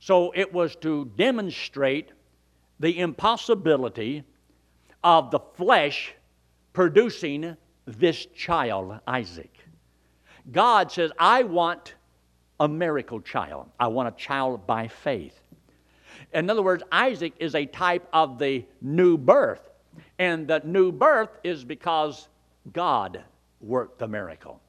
So 0.00 0.32
it 0.34 0.52
was 0.52 0.76
to 0.76 1.10
demonstrate 1.16 2.12
the 2.78 2.98
impossibility 2.98 4.24
of 5.02 5.30
the 5.30 5.40
flesh 5.54 6.14
producing 6.74 7.56
this 7.86 8.26
child, 8.26 9.00
Isaac. 9.06 9.58
God 10.52 10.92
says, 10.92 11.10
I 11.18 11.44
want 11.44 11.94
a 12.60 12.68
miracle 12.68 13.20
child. 13.20 13.68
I 13.80 13.88
want 13.88 14.08
a 14.08 14.16
child 14.18 14.66
by 14.66 14.88
faith. 14.88 15.40
In 16.32 16.50
other 16.50 16.62
words, 16.62 16.82
Isaac 16.92 17.32
is 17.38 17.54
a 17.54 17.66
type 17.66 18.08
of 18.12 18.38
the 18.38 18.64
new 18.80 19.16
birth. 19.16 19.70
And 20.18 20.48
the 20.48 20.60
new 20.64 20.92
birth 20.92 21.30
is 21.44 21.64
because 21.64 22.28
God 22.72 23.22
worked 23.60 23.98
the 23.98 24.08
miracle. 24.08 24.60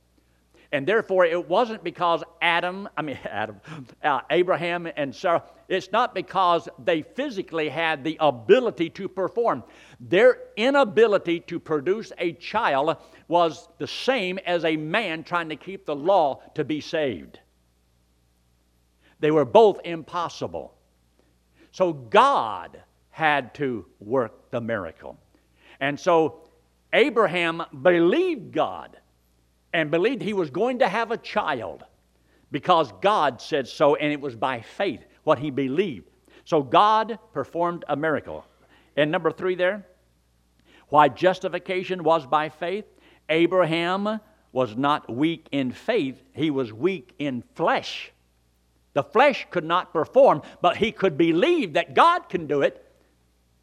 And 0.72 0.86
therefore, 0.86 1.24
it 1.24 1.48
wasn't 1.48 1.84
because 1.84 2.24
Adam, 2.42 2.90
I 2.98 3.02
mean, 3.02 3.18
Adam, 3.26 3.62
uh, 4.04 4.22
Abraham 4.30 4.88
and 4.98 5.16
Sarah, 5.16 5.44
it's 5.70 5.92
not 5.92 6.14
because 6.14 6.68
they 6.84 7.02
physically 7.02 7.70
had 7.70 8.04
the 8.04 8.18
ability 8.20 8.90
to 8.92 9.08
perform. 9.08 9.64
Their 10.00 10.40
inability 10.58 11.42
to 11.42 11.60
produce 11.60 12.12
a 12.18 12.34
child 12.34 12.98
was 13.28 13.70
the 13.78 13.88
same 13.88 14.40
as 14.40 14.66
a 14.66 14.76
man 14.76 15.24
trying 15.24 15.50
to 15.50 15.56
keep 15.56 15.86
the 15.86 15.96
law 15.96 16.42
to 16.56 16.64
be 16.64 16.82
saved. 16.82 17.40
They 19.20 19.32
were 19.32 19.46
both 19.46 19.80
impossible. 19.84 20.77
So 21.72 21.94
God 21.94 22.82
had 23.10 23.54
to 23.56 23.86
work 24.00 24.52
the 24.52 24.62
miracle. 24.62 25.18
And 25.80 26.00
so 26.00 26.50
Abraham 26.94 27.64
believed 27.82 28.52
God 28.52 28.98
and 29.74 29.92
believed 29.92 30.22
he 30.22 30.34
was 30.34 30.50
going 30.50 30.80
to 30.80 30.88
have 30.88 31.12
a 31.12 31.18
child 31.18 31.84
because 32.52 32.92
God 33.02 33.42
said 33.42 33.68
so, 33.68 33.96
and 33.96 34.12
it 34.12 34.22
was 34.22 34.36
by 34.36 34.62
faith 34.62 35.06
what 35.24 35.40
he 35.40 35.52
believed. 35.52 36.10
So 36.46 36.64
God 36.64 37.20
performed 37.34 37.84
a 37.90 37.96
miracle. 37.96 38.46
And 38.96 39.12
number 39.12 39.32
three 39.32 39.56
there, 39.56 39.86
why 40.90 41.10
justification 41.10 42.04
was 42.04 42.26
by 42.26 42.50
faith. 42.50 42.86
Abraham 43.30 44.20
was 44.54 44.78
not 44.78 45.14
weak 45.14 45.48
in 45.52 45.72
faith, 45.72 46.24
he 46.34 46.50
was 46.50 46.72
weak 46.72 47.14
in 47.20 47.44
flesh. 47.56 48.12
The 48.98 49.04
flesh 49.04 49.46
could 49.52 49.64
not 49.64 49.94
perform, 49.94 50.42
but 50.60 50.78
he 50.78 50.92
could 50.92 51.20
believe 51.20 51.74
that 51.74 51.94
God 51.94 52.30
can 52.30 52.48
do 52.48 52.64
it 52.64 52.84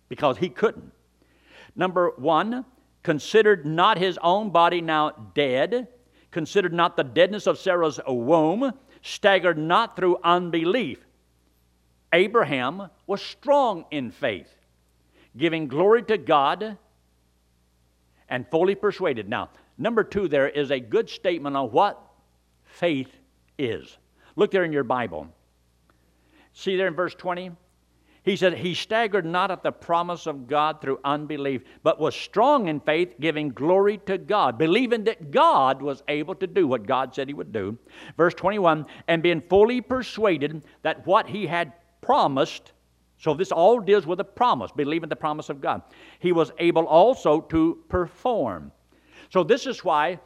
because 0.09 0.39
he 0.39 0.49
couldn't. 0.49 0.93
Number 1.75 2.13
one, 2.19 2.65
considered 3.03 3.67
not 3.67 3.99
his 3.99 4.17
own 4.23 4.51
body 4.51 4.81
now 4.81 5.11
dead, 5.35 5.89
considered 6.31 6.73
not 6.73 6.97
the 6.97 7.03
deadness 7.03 7.49
of 7.49 7.59
Sarah's 7.59 7.99
womb, 8.07 8.75
staggered 9.03 9.59
not 9.59 9.97
through 9.97 10.19
unbelief. 10.23 11.05
Abraham 12.13 12.89
was 13.09 13.21
strong 13.21 13.87
in 13.91 14.13
faith, 14.13 14.55
giving 15.37 15.67
glory 15.67 16.05
to 16.05 16.17
God 16.17 16.79
and 18.29 18.47
fully 18.53 18.77
persuaded. 18.77 19.29
Now, 19.29 19.51
number 19.79 20.05
two, 20.05 20.29
there 20.29 20.49
is 20.49 20.71
a 20.71 20.79
good 20.79 21.11
statement 21.11 21.57
on 21.57 21.73
what 21.73 22.01
faith 22.63 23.11
is. 23.59 23.99
Look 24.37 24.51
there 24.51 24.65
in 24.65 24.73
your 24.73 24.85
Bible. 24.85 25.29
See 26.53 26.77
there 26.77 26.89
in 26.89 26.95
verse 26.95 27.15
20? 27.15 27.53
He 28.25 28.37
said, 28.37 28.55
He 28.55 28.75
staggered 28.75 29.27
not 29.27 29.51
at 29.51 29.63
the 29.63 29.71
promise 29.71 30.27
of 30.27 30.49
God 30.49 30.81
through 30.81 30.99
unbelief, 31.05 31.63
but 31.83 32.01
was 32.01 32.15
strong 32.15 32.69
in 32.69 32.81
faith, 32.81 33.15
giving 33.21 33.51
glory 33.51 33.99
to 34.07 34.17
God, 34.17 34.57
believing 34.57 35.05
that 35.05 35.31
God 35.31 35.83
was 35.83 36.03
able 36.09 36.35
to 36.37 36.47
do 36.47 36.67
what 36.67 36.87
God 36.87 37.15
said 37.15 37.29
He 37.29 37.35
would 37.35 37.53
do. 37.53 37.77
Verse 38.17 38.33
21 38.35 38.87
And 39.09 39.23
being 39.23 39.43
fully 39.43 39.83
persuaded 39.83 40.65
that 40.83 41.07
what 41.07 41.29
He 41.29 41.47
had 41.47 41.75
promised, 42.01 42.73
so 43.19 43.35
this 43.35 43.53
all 43.53 43.79
deals 43.79 44.07
with 44.07 44.21
a 44.21 44.25
promise, 44.25 44.73
believing 44.75 45.11
the 45.11 45.17
promise 45.17 45.51
of 45.51 45.61
God, 45.61 45.83
He 46.19 46.33
was 46.33 46.51
able 46.59 46.87
also 46.87 47.43
to 47.43 47.79
perform. 47.91 48.73
So 49.29 49.45
this 49.45 49.67
is 49.67 49.85
why 49.85 50.19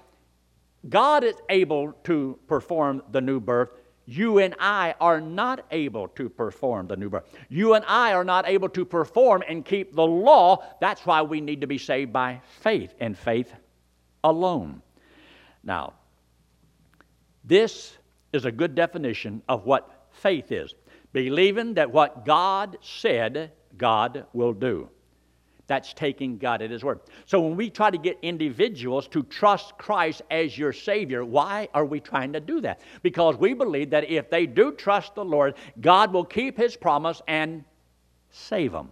God 0.88 1.24
is 1.24 1.34
able 1.48 1.94
to 2.04 2.38
perform 2.46 3.02
the 3.10 3.20
new 3.20 3.40
birth 3.40 3.70
you 4.10 4.38
and 4.38 4.54
I 4.58 4.94
are 5.02 5.20
not 5.20 5.66
able 5.70 6.08
to 6.08 6.30
perform 6.30 6.86
the 6.86 6.96
new 6.96 7.10
birth. 7.10 7.30
You 7.50 7.74
and 7.74 7.84
I 7.86 8.14
are 8.14 8.24
not 8.24 8.48
able 8.48 8.70
to 8.70 8.86
perform 8.86 9.42
and 9.46 9.62
keep 9.62 9.94
the 9.94 10.06
law. 10.06 10.64
That's 10.80 11.04
why 11.04 11.20
we 11.20 11.42
need 11.42 11.60
to 11.60 11.66
be 11.66 11.76
saved 11.76 12.10
by 12.10 12.40
faith 12.60 12.94
and 13.00 13.18
faith 13.18 13.52
alone. 14.24 14.80
Now, 15.62 15.92
this 17.44 17.98
is 18.32 18.46
a 18.46 18.50
good 18.50 18.74
definition 18.74 19.42
of 19.46 19.66
what 19.66 20.08
faith 20.10 20.52
is 20.52 20.74
believing 21.12 21.74
that 21.74 21.90
what 21.90 22.24
God 22.24 22.78
said, 22.80 23.52
God 23.76 24.24
will 24.32 24.54
do. 24.54 24.88
That's 25.68 25.92
taking 25.92 26.38
God 26.38 26.62
at 26.62 26.70
His 26.70 26.82
word. 26.82 27.00
So 27.26 27.40
when 27.40 27.54
we 27.54 27.70
try 27.70 27.90
to 27.90 27.98
get 27.98 28.18
individuals 28.22 29.06
to 29.08 29.22
trust 29.22 29.76
Christ 29.78 30.22
as 30.30 30.56
your 30.58 30.72
Savior, 30.72 31.24
why 31.24 31.68
are 31.74 31.84
we 31.84 32.00
trying 32.00 32.32
to 32.32 32.40
do 32.40 32.60
that? 32.62 32.80
Because 33.02 33.36
we 33.36 33.52
believe 33.52 33.90
that 33.90 34.08
if 34.10 34.30
they 34.30 34.46
do 34.46 34.72
trust 34.72 35.14
the 35.14 35.24
Lord, 35.24 35.54
God 35.80 36.12
will 36.12 36.24
keep 36.24 36.56
His 36.56 36.74
promise 36.74 37.20
and 37.28 37.64
save 38.30 38.72
them. 38.72 38.88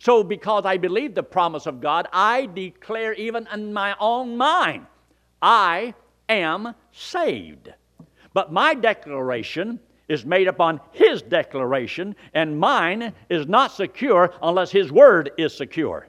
So, 0.00 0.22
because 0.22 0.64
I 0.64 0.76
believe 0.76 1.14
the 1.14 1.22
promise 1.22 1.66
of 1.66 1.80
God, 1.80 2.08
I 2.12 2.46
declare 2.46 3.14
even 3.14 3.48
in 3.52 3.72
my 3.72 3.96
own 3.98 4.36
mind, 4.36 4.86
I 5.40 5.94
am 6.28 6.74
saved. 6.92 7.72
But 8.32 8.52
my 8.52 8.74
declaration 8.74 9.80
is 10.08 10.24
made 10.24 10.48
upon 10.48 10.80
His 10.92 11.22
declaration, 11.22 12.16
and 12.32 12.58
mine 12.58 13.12
is 13.28 13.46
not 13.46 13.72
secure 13.72 14.32
unless 14.42 14.70
His 14.70 14.90
word 14.90 15.30
is 15.38 15.56
secure. 15.56 16.08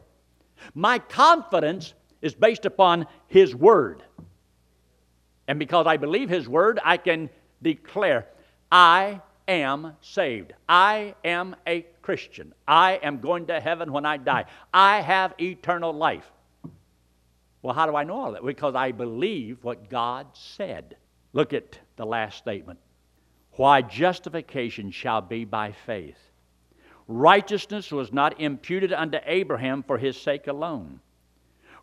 My 0.74 1.00
confidence 1.00 1.94
is 2.22 2.34
based 2.34 2.66
upon 2.66 3.06
His 3.28 3.56
word. 3.56 4.04
And 5.48 5.60
because 5.60 5.86
I 5.86 5.98
believe 5.98 6.30
His 6.30 6.48
word, 6.48 6.80
I 6.84 6.98
can 6.98 7.30
declare, 7.62 8.28
I 8.72 9.22
am 9.48 9.94
saved. 10.02 10.54
I 10.68 11.16
am 11.26 11.56
a 11.68 11.86
Christian. 12.02 12.54
I 12.68 12.94
am 13.04 13.20
going 13.20 13.48
to 13.48 13.60
heaven 13.60 13.92
when 13.92 14.06
I 14.06 14.18
die. 14.18 14.46
I 14.74 15.02
have 15.02 15.34
eternal 15.40 15.92
life. 15.92 16.30
Well, 17.62 17.74
how 17.74 17.86
do 17.86 17.96
I 17.96 18.06
know 18.06 18.14
all 18.14 18.32
that? 18.32 18.46
Because 18.46 18.76
I 18.76 18.94
believe 18.94 19.58
what 19.64 19.90
God 19.90 20.28
said. 20.34 20.96
Look 21.34 21.52
at 21.52 21.78
the 21.98 22.06
last 22.06 22.38
statement 22.38 22.80
why 23.60 23.82
justification 23.82 24.90
shall 24.90 25.20
be 25.20 25.44
by 25.44 25.70
faith. 25.86 26.16
Righteousness 27.10 27.92
was 27.92 28.14
not 28.14 28.40
imputed 28.40 28.94
unto 28.94 29.18
Abraham 29.26 29.84
for 29.84 29.98
his 29.98 30.16
sake 30.16 30.48
alone. 30.48 31.02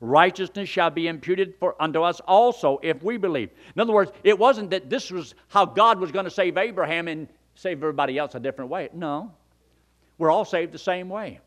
Righteousness 0.00 0.70
shall 0.70 0.88
be 0.88 1.06
imputed 1.06 1.54
for 1.60 1.76
unto 1.78 2.00
us 2.00 2.18
also 2.20 2.80
if 2.82 3.02
we 3.02 3.18
believe. 3.18 3.50
In 3.74 3.82
other 3.82 3.92
words, 3.92 4.10
it 4.24 4.38
wasn't 4.38 4.70
that 4.70 4.88
this 4.88 5.10
was 5.10 5.34
how 5.48 5.66
God 5.66 6.00
was 6.00 6.10
going 6.10 6.24
to 6.24 6.30
save 6.30 6.56
Abraham 6.56 7.08
and 7.08 7.28
save 7.54 7.76
everybody 7.76 8.16
else 8.16 8.34
a 8.34 8.40
different 8.40 8.70
way. 8.70 8.88
No. 8.94 9.30
We're 10.16 10.30
all 10.30 10.46
saved 10.46 10.72
the 10.72 10.78
same 10.78 11.10
way. 11.10 11.40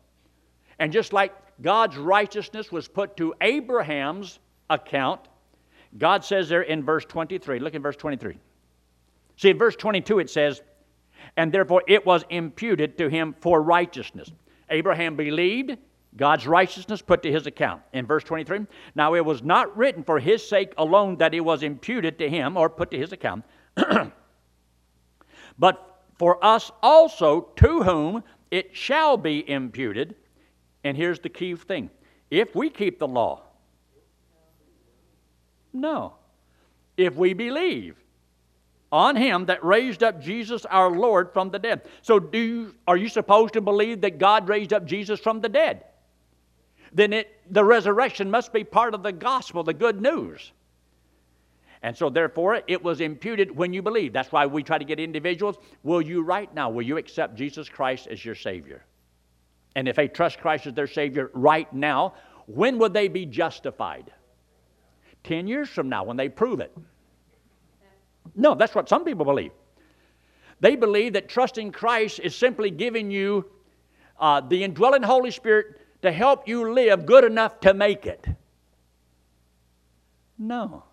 And 0.78 0.92
just 0.92 1.12
like 1.12 1.34
God's 1.60 1.96
righteousness 1.96 2.70
was 2.70 2.86
put 2.86 3.16
to 3.16 3.34
Abraham's 3.40 4.38
account, 4.68 5.22
God 5.98 6.24
says 6.24 6.48
there 6.48 6.62
in 6.62 6.84
verse 6.84 7.04
23, 7.04 7.58
look 7.58 7.74
at 7.74 7.82
verse 7.82 7.96
23. 7.96 8.38
See, 9.40 9.48
in 9.48 9.56
verse 9.56 9.74
22 9.74 10.18
it 10.18 10.28
says, 10.28 10.60
And 11.38 11.50
therefore 11.50 11.82
it 11.88 12.04
was 12.04 12.26
imputed 12.28 12.98
to 12.98 13.08
him 13.08 13.34
for 13.40 13.62
righteousness. 13.62 14.30
Abraham 14.68 15.16
believed, 15.16 15.78
God's 16.14 16.46
righteousness 16.46 17.00
put 17.00 17.22
to 17.22 17.32
his 17.32 17.46
account. 17.46 17.80
In 17.94 18.04
verse 18.04 18.22
23, 18.22 18.66
now 18.94 19.14
it 19.14 19.24
was 19.24 19.42
not 19.42 19.74
written 19.78 20.04
for 20.04 20.18
his 20.18 20.46
sake 20.46 20.74
alone 20.76 21.16
that 21.16 21.32
it 21.32 21.40
was 21.40 21.62
imputed 21.62 22.18
to 22.18 22.28
him 22.28 22.58
or 22.58 22.68
put 22.68 22.90
to 22.90 22.98
his 22.98 23.12
account, 23.12 23.44
but 25.58 26.02
for 26.18 26.44
us 26.44 26.70
also 26.82 27.48
to 27.56 27.82
whom 27.82 28.22
it 28.50 28.76
shall 28.76 29.16
be 29.16 29.48
imputed. 29.48 30.16
And 30.84 30.98
here's 30.98 31.20
the 31.20 31.30
key 31.30 31.54
thing 31.54 31.88
if 32.30 32.54
we 32.54 32.68
keep 32.68 32.98
the 32.98 33.08
law, 33.08 33.44
no. 35.72 36.12
If 36.98 37.16
we 37.16 37.32
believe, 37.32 37.96
on 38.92 39.16
him 39.16 39.46
that 39.46 39.64
raised 39.64 40.02
up 40.02 40.20
Jesus 40.20 40.64
our 40.66 40.90
Lord 40.90 41.32
from 41.32 41.50
the 41.50 41.58
dead. 41.58 41.82
So 42.02 42.18
do 42.18 42.38
you, 42.38 42.74
are 42.88 42.96
you 42.96 43.08
supposed 43.08 43.54
to 43.54 43.60
believe 43.60 44.00
that 44.00 44.18
God 44.18 44.48
raised 44.48 44.72
up 44.72 44.84
Jesus 44.84 45.20
from 45.20 45.40
the 45.40 45.48
dead? 45.48 45.84
Then 46.92 47.12
it, 47.12 47.40
the 47.50 47.64
resurrection 47.64 48.30
must 48.30 48.52
be 48.52 48.64
part 48.64 48.94
of 48.94 49.02
the 49.02 49.12
gospel, 49.12 49.62
the 49.62 49.74
good 49.74 50.00
news. 50.00 50.52
And 51.82 51.96
so, 51.96 52.10
therefore, 52.10 52.60
it 52.66 52.82
was 52.82 53.00
imputed 53.00 53.56
when 53.56 53.72
you 53.72 53.80
believe. 53.80 54.12
That's 54.12 54.30
why 54.30 54.44
we 54.44 54.62
try 54.62 54.76
to 54.76 54.84
get 54.84 55.00
individuals. 55.00 55.56
Will 55.82 56.02
you 56.02 56.22
right 56.22 56.52
now, 56.52 56.68
will 56.68 56.82
you 56.82 56.98
accept 56.98 57.36
Jesus 57.36 57.68
Christ 57.70 58.06
as 58.08 58.22
your 58.22 58.34
Savior? 58.34 58.84
And 59.76 59.88
if 59.88 59.96
they 59.96 60.08
trust 60.08 60.40
Christ 60.40 60.66
as 60.66 60.74
their 60.74 60.86
Savior 60.86 61.30
right 61.32 61.72
now, 61.72 62.14
when 62.46 62.78
would 62.78 62.92
they 62.92 63.08
be 63.08 63.24
justified? 63.24 64.12
Ten 65.24 65.46
years 65.46 65.68
from 65.70 65.88
now, 65.88 66.04
when 66.04 66.16
they 66.18 66.28
prove 66.28 66.60
it. 66.60 66.76
No, 68.34 68.54
that's 68.54 68.74
what 68.74 68.88
some 68.88 69.04
people 69.04 69.24
believe. 69.24 69.52
They 70.60 70.76
believe 70.76 71.14
that 71.14 71.28
trusting 71.28 71.72
Christ 71.72 72.20
is 72.20 72.36
simply 72.36 72.70
giving 72.70 73.10
you 73.10 73.46
uh, 74.18 74.40
the 74.40 74.62
indwelling 74.62 75.02
Holy 75.02 75.30
Spirit 75.30 75.80
to 76.02 76.12
help 76.12 76.46
you 76.46 76.72
live 76.72 77.06
good 77.06 77.24
enough 77.24 77.60
to 77.60 77.74
make 77.74 78.06
it. 78.06 78.26
No. 80.38 80.84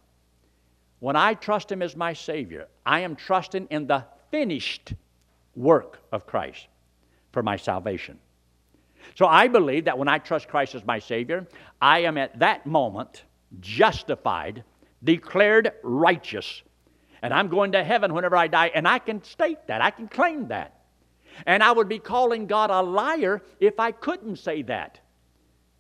When 1.00 1.16
I 1.16 1.34
trust 1.34 1.72
Him 1.72 1.82
as 1.82 1.96
my 1.96 2.14
Savior, 2.14 2.68
I 2.86 3.02
am 3.02 3.16
trusting 3.16 3.68
in 3.70 3.88
the 3.88 4.06
finished 4.32 4.94
work 5.56 6.00
of 6.12 6.26
Christ 6.26 6.68
for 7.32 7.44
my 7.44 7.58
salvation. 7.58 8.20
So 9.16 9.26
I 9.26 9.48
believe 9.48 9.86
that 9.86 9.98
when 9.98 10.08
I 10.08 10.18
trust 10.18 10.48
Christ 10.48 10.76
as 10.76 10.86
my 10.86 11.00
Savior, 11.00 11.48
I 11.82 12.00
am 12.00 12.18
at 12.18 12.40
that 12.40 12.66
moment 12.66 13.24
justified, 13.60 14.64
declared 15.04 15.72
righteous 15.84 16.62
and 17.22 17.34
I'm 17.34 17.48
going 17.48 17.72
to 17.74 17.84
heaven 17.84 18.14
whenever 18.14 18.36
I 18.36 18.48
die, 18.48 18.72
and 18.74 18.88
I 18.88 19.00
can 19.00 19.24
state 19.24 19.60
that, 19.68 19.82
I 19.82 19.92
can 19.92 20.08
claim 20.08 20.48
that. 20.50 20.74
And 21.46 21.62
I 21.62 21.72
would 21.72 21.88
be 21.88 22.00
calling 22.00 22.48
God 22.48 22.72
a 22.72 22.82
liar 22.82 23.44
if 23.60 23.80
I 23.80 23.92
couldn't 23.92 24.38
say 24.38 24.64
that. 24.64 25.00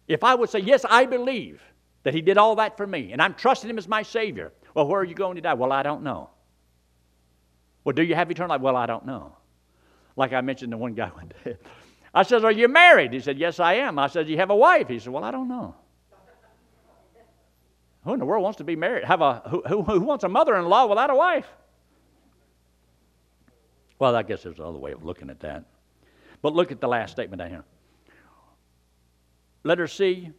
If 0.08 0.23
I 0.23 0.36
would 0.36 0.50
say, 0.50 0.60
Yes, 0.60 0.86
I 0.88 1.06
believe 1.06 1.62
that 2.04 2.13
He 2.13 2.21
did 2.21 2.38
all 2.38 2.56
that 2.56 2.78
for 2.78 2.88
me, 2.88 3.12
and 3.12 3.21
I'm 3.21 3.34
trusting 3.34 3.69
Him 3.69 3.78
as 3.78 3.88
my 3.88 4.04
Savior. 4.04 4.54
Well, 4.73 4.88
where 4.88 5.02
are 5.02 5.06
you 5.06 5.15
going 5.15 5.36
to 5.36 5.41
die? 5.41 5.56
Well, 5.56 5.71
I 5.71 5.84
don't 5.84 6.04
know. 6.04 6.30
Well, 7.84 7.93
do 7.93 8.04
you 8.04 8.15
have 8.15 8.30
eternal 8.30 8.50
life? 8.50 8.62
Well, 8.62 8.76
I 8.76 8.86
don't 8.86 9.06
know. 9.06 9.36
Like 10.15 10.34
I 10.34 10.41
mentioned 10.41 10.71
to 10.71 10.78
one 10.78 10.93
guy 10.93 11.08
one 11.08 11.32
day, 11.43 11.58
I 12.13 12.23
said, 12.23 12.45
Are 12.45 12.52
you 12.52 12.67
married? 12.67 13.13
He 13.13 13.19
said, 13.19 13.38
Yes, 13.38 13.60
I 13.60 13.76
am. 13.76 13.97
I 14.00 14.08
said, 14.08 14.30
You 14.30 14.38
have 14.38 14.50
a 14.50 14.56
wife? 14.56 14.88
He 14.88 15.00
said, 15.00 15.12
Well, 15.12 15.23
I 15.23 15.32
don't 15.32 15.47
know. 15.47 15.76
Who 18.07 18.13
in 18.13 18.19
the 18.19 18.25
world 18.25 18.41
wants 18.41 18.59
to 18.59 18.63
be 18.63 18.77
married? 18.77 19.03
Have 19.03 19.19
a 19.19 19.41
who, 19.49 19.61
who, 19.67 19.83
who 19.83 19.99
wants 19.99 20.23
a 20.23 20.29
mother-in-law 20.29 20.85
without 20.85 21.09
a 21.09 21.15
wife? 21.15 21.45
Well, 23.99 24.15
I 24.15 24.23
guess 24.23 24.43
there's 24.43 24.59
another 24.59 24.77
way 24.77 24.93
of 24.93 25.03
looking 25.03 25.29
at 25.29 25.41
that. 25.41 25.65
But 26.41 26.53
look 26.53 26.71
at 26.71 26.79
the 26.79 26.87
last 26.87 27.11
statement 27.11 27.41
down 27.41 27.49
here. 27.49 27.65
Letter 29.65 29.87
C, 29.87 30.31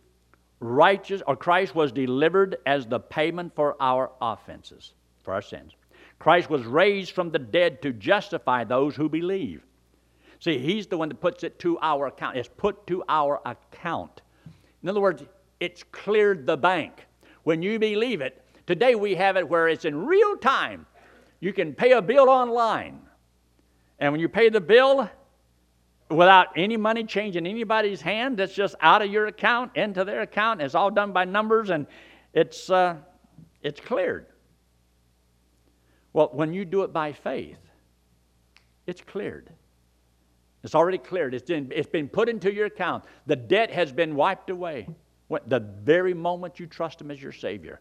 righteous 0.61 1.21
or 1.27 1.37
Christ 1.37 1.75
was 1.75 1.93
delivered 1.93 2.57
as 2.65 2.87
the 2.87 3.01
payment 3.01 3.55
for 3.55 3.77
our 3.81 4.13
offenses, 4.23 4.95
for 5.23 5.35
our 5.35 5.43
sins. 5.43 5.73
Christ 6.19 6.49
was 6.49 6.65
raised 6.65 7.11
from 7.11 7.31
the 7.31 7.39
dead 7.39 7.83
to 7.83 7.93
justify 7.93 8.65
those 8.65 8.97
who 8.97 9.11
believe. 9.11 9.63
See, 10.41 10.59
he's 10.59 10.87
the 10.87 10.97
one 10.97 11.11
that 11.11 11.21
puts 11.21 11.45
it 11.45 11.59
to 11.59 11.79
our 11.83 12.07
account. 12.07 12.39
It's 12.39 12.49
put 12.49 12.87
to 12.87 13.05
our 13.11 13.43
account. 13.45 14.23
In 14.83 14.89
other 14.89 15.01
words, 15.01 15.23
it's 15.61 15.83
cleared 15.83 16.47
the 16.47 16.57
bank. 16.57 17.05
When 17.45 17.63
you 17.63 17.79
believe 17.79 18.21
it, 18.21 18.45
today 18.67 18.95
we 18.95 19.15
have 19.15 19.37
it 19.37 19.49
where 19.49 19.69
it's 19.69 19.85
in 19.85 20.07
real 20.07 20.37
time. 20.37 20.87
You 21.41 21.53
can 21.53 21.75
pay 21.75 21.93
a 21.93 22.03
bill 22.03 22.29
online. 22.29 23.01
And 23.99 24.13
when 24.13 24.21
you 24.21 24.29
pay 24.29 24.49
the 24.49 24.61
bill, 24.61 25.11
without 26.11 26.49
any 26.57 26.77
money 26.77 27.05
changing 27.05 27.47
anybody's 27.47 28.01
hand, 28.01 28.39
that's 28.39 28.55
just 28.55 28.75
out 28.81 29.03
of 29.03 29.11
your 29.11 29.27
account 29.27 29.77
into 29.77 30.05
their 30.05 30.23
account. 30.23 30.63
It's 30.63 30.75
all 30.75 30.91
done 30.91 31.13
by 31.13 31.25
numbers 31.25 31.71
and 31.71 31.87
it's, 32.33 32.71
uh, 32.71 32.97
it's 33.63 33.81
cleared. 33.81 34.27
Well, 36.13 36.31
when 36.33 36.53
you 36.53 36.65
do 36.65 36.83
it 36.83 36.93
by 36.93 37.13
faith, 37.13 37.59
it's 38.87 39.01
cleared. 39.01 39.51
It's 40.65 40.75
already 40.75 40.99
cleared. 40.99 41.35
It's 41.35 41.49
been, 41.49 41.71
it's 41.75 41.89
been 41.89 42.09
put 42.09 42.29
into 42.29 42.53
your 42.53 42.67
account. 42.67 43.05
The 43.27 43.37
debt 43.37 43.71
has 43.71 43.93
been 43.93 44.15
wiped 44.15 44.51
away. 44.51 44.89
The 45.29 45.61
very 45.61 46.15
moment 46.15 46.59
you 46.59 46.67
trust 46.67 47.01
Him 47.01 47.11
as 47.11 47.23
your 47.23 47.33
Savior. 47.33 47.81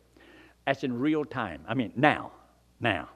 That's 0.65 0.83
in 0.83 0.97
real 0.99 1.23
time. 1.23 1.63
I 1.67 1.73
mean, 1.73 1.93
now. 1.95 2.31
Now. 2.79 3.09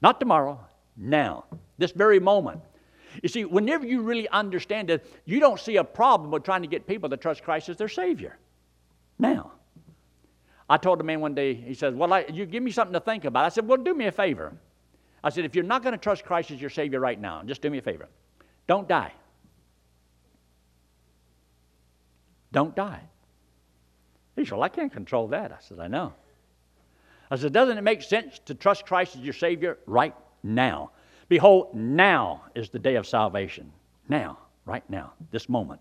Not 0.00 0.18
tomorrow. 0.18 0.58
Now. 0.96 1.44
This 1.78 1.92
very 1.92 2.18
moment. 2.18 2.62
You 3.22 3.28
see, 3.28 3.44
whenever 3.44 3.86
you 3.86 4.00
really 4.00 4.26
understand 4.28 4.88
it, 4.88 5.06
you 5.26 5.38
don't 5.38 5.60
see 5.60 5.76
a 5.76 5.84
problem 5.84 6.30
with 6.30 6.44
trying 6.44 6.62
to 6.62 6.68
get 6.68 6.86
people 6.86 7.10
to 7.10 7.16
trust 7.16 7.42
Christ 7.42 7.68
as 7.68 7.76
their 7.76 7.88
Savior. 7.88 8.38
Now. 9.18 9.52
I 10.70 10.78
told 10.78 11.00
a 11.00 11.04
man 11.04 11.20
one 11.20 11.34
day, 11.34 11.52
he 11.52 11.74
says, 11.74 11.94
Well, 11.94 12.12
I, 12.12 12.24
you 12.32 12.46
give 12.46 12.62
me 12.62 12.70
something 12.70 12.94
to 12.94 13.00
think 13.00 13.26
about. 13.26 13.44
I 13.44 13.50
said, 13.50 13.68
Well, 13.68 13.76
do 13.76 13.92
me 13.92 14.06
a 14.06 14.12
favor. 14.12 14.54
I 15.22 15.28
said, 15.28 15.44
If 15.44 15.54
you're 15.54 15.64
not 15.64 15.82
going 15.82 15.92
to 15.92 15.98
trust 15.98 16.24
Christ 16.24 16.50
as 16.50 16.60
your 16.60 16.70
Savior 16.70 17.00
right 17.00 17.20
now, 17.20 17.42
just 17.44 17.60
do 17.60 17.68
me 17.68 17.78
a 17.78 17.82
favor. 17.82 18.08
Don't 18.66 18.88
die. 18.88 19.12
Don't 22.52 22.74
die. 22.74 23.02
He 24.36 24.44
said, 24.44 24.52
Well, 24.52 24.62
I 24.62 24.68
can't 24.68 24.92
control 24.92 25.28
that. 25.28 25.52
I 25.52 25.56
said, 25.60 25.78
I 25.78 25.88
know. 25.88 26.14
I 27.30 27.36
said, 27.36 27.52
Doesn't 27.52 27.76
it 27.78 27.82
make 27.82 28.02
sense 28.02 28.40
to 28.46 28.54
trust 28.54 28.86
Christ 28.86 29.16
as 29.16 29.22
your 29.22 29.34
Savior 29.34 29.78
right 29.86 30.14
now? 30.42 30.90
Behold, 31.28 31.74
now 31.74 32.44
is 32.54 32.70
the 32.70 32.78
day 32.78 32.96
of 32.96 33.06
salvation. 33.06 33.72
Now, 34.08 34.38
right 34.64 34.88
now, 34.88 35.12
this 35.30 35.48
moment. 35.48 35.80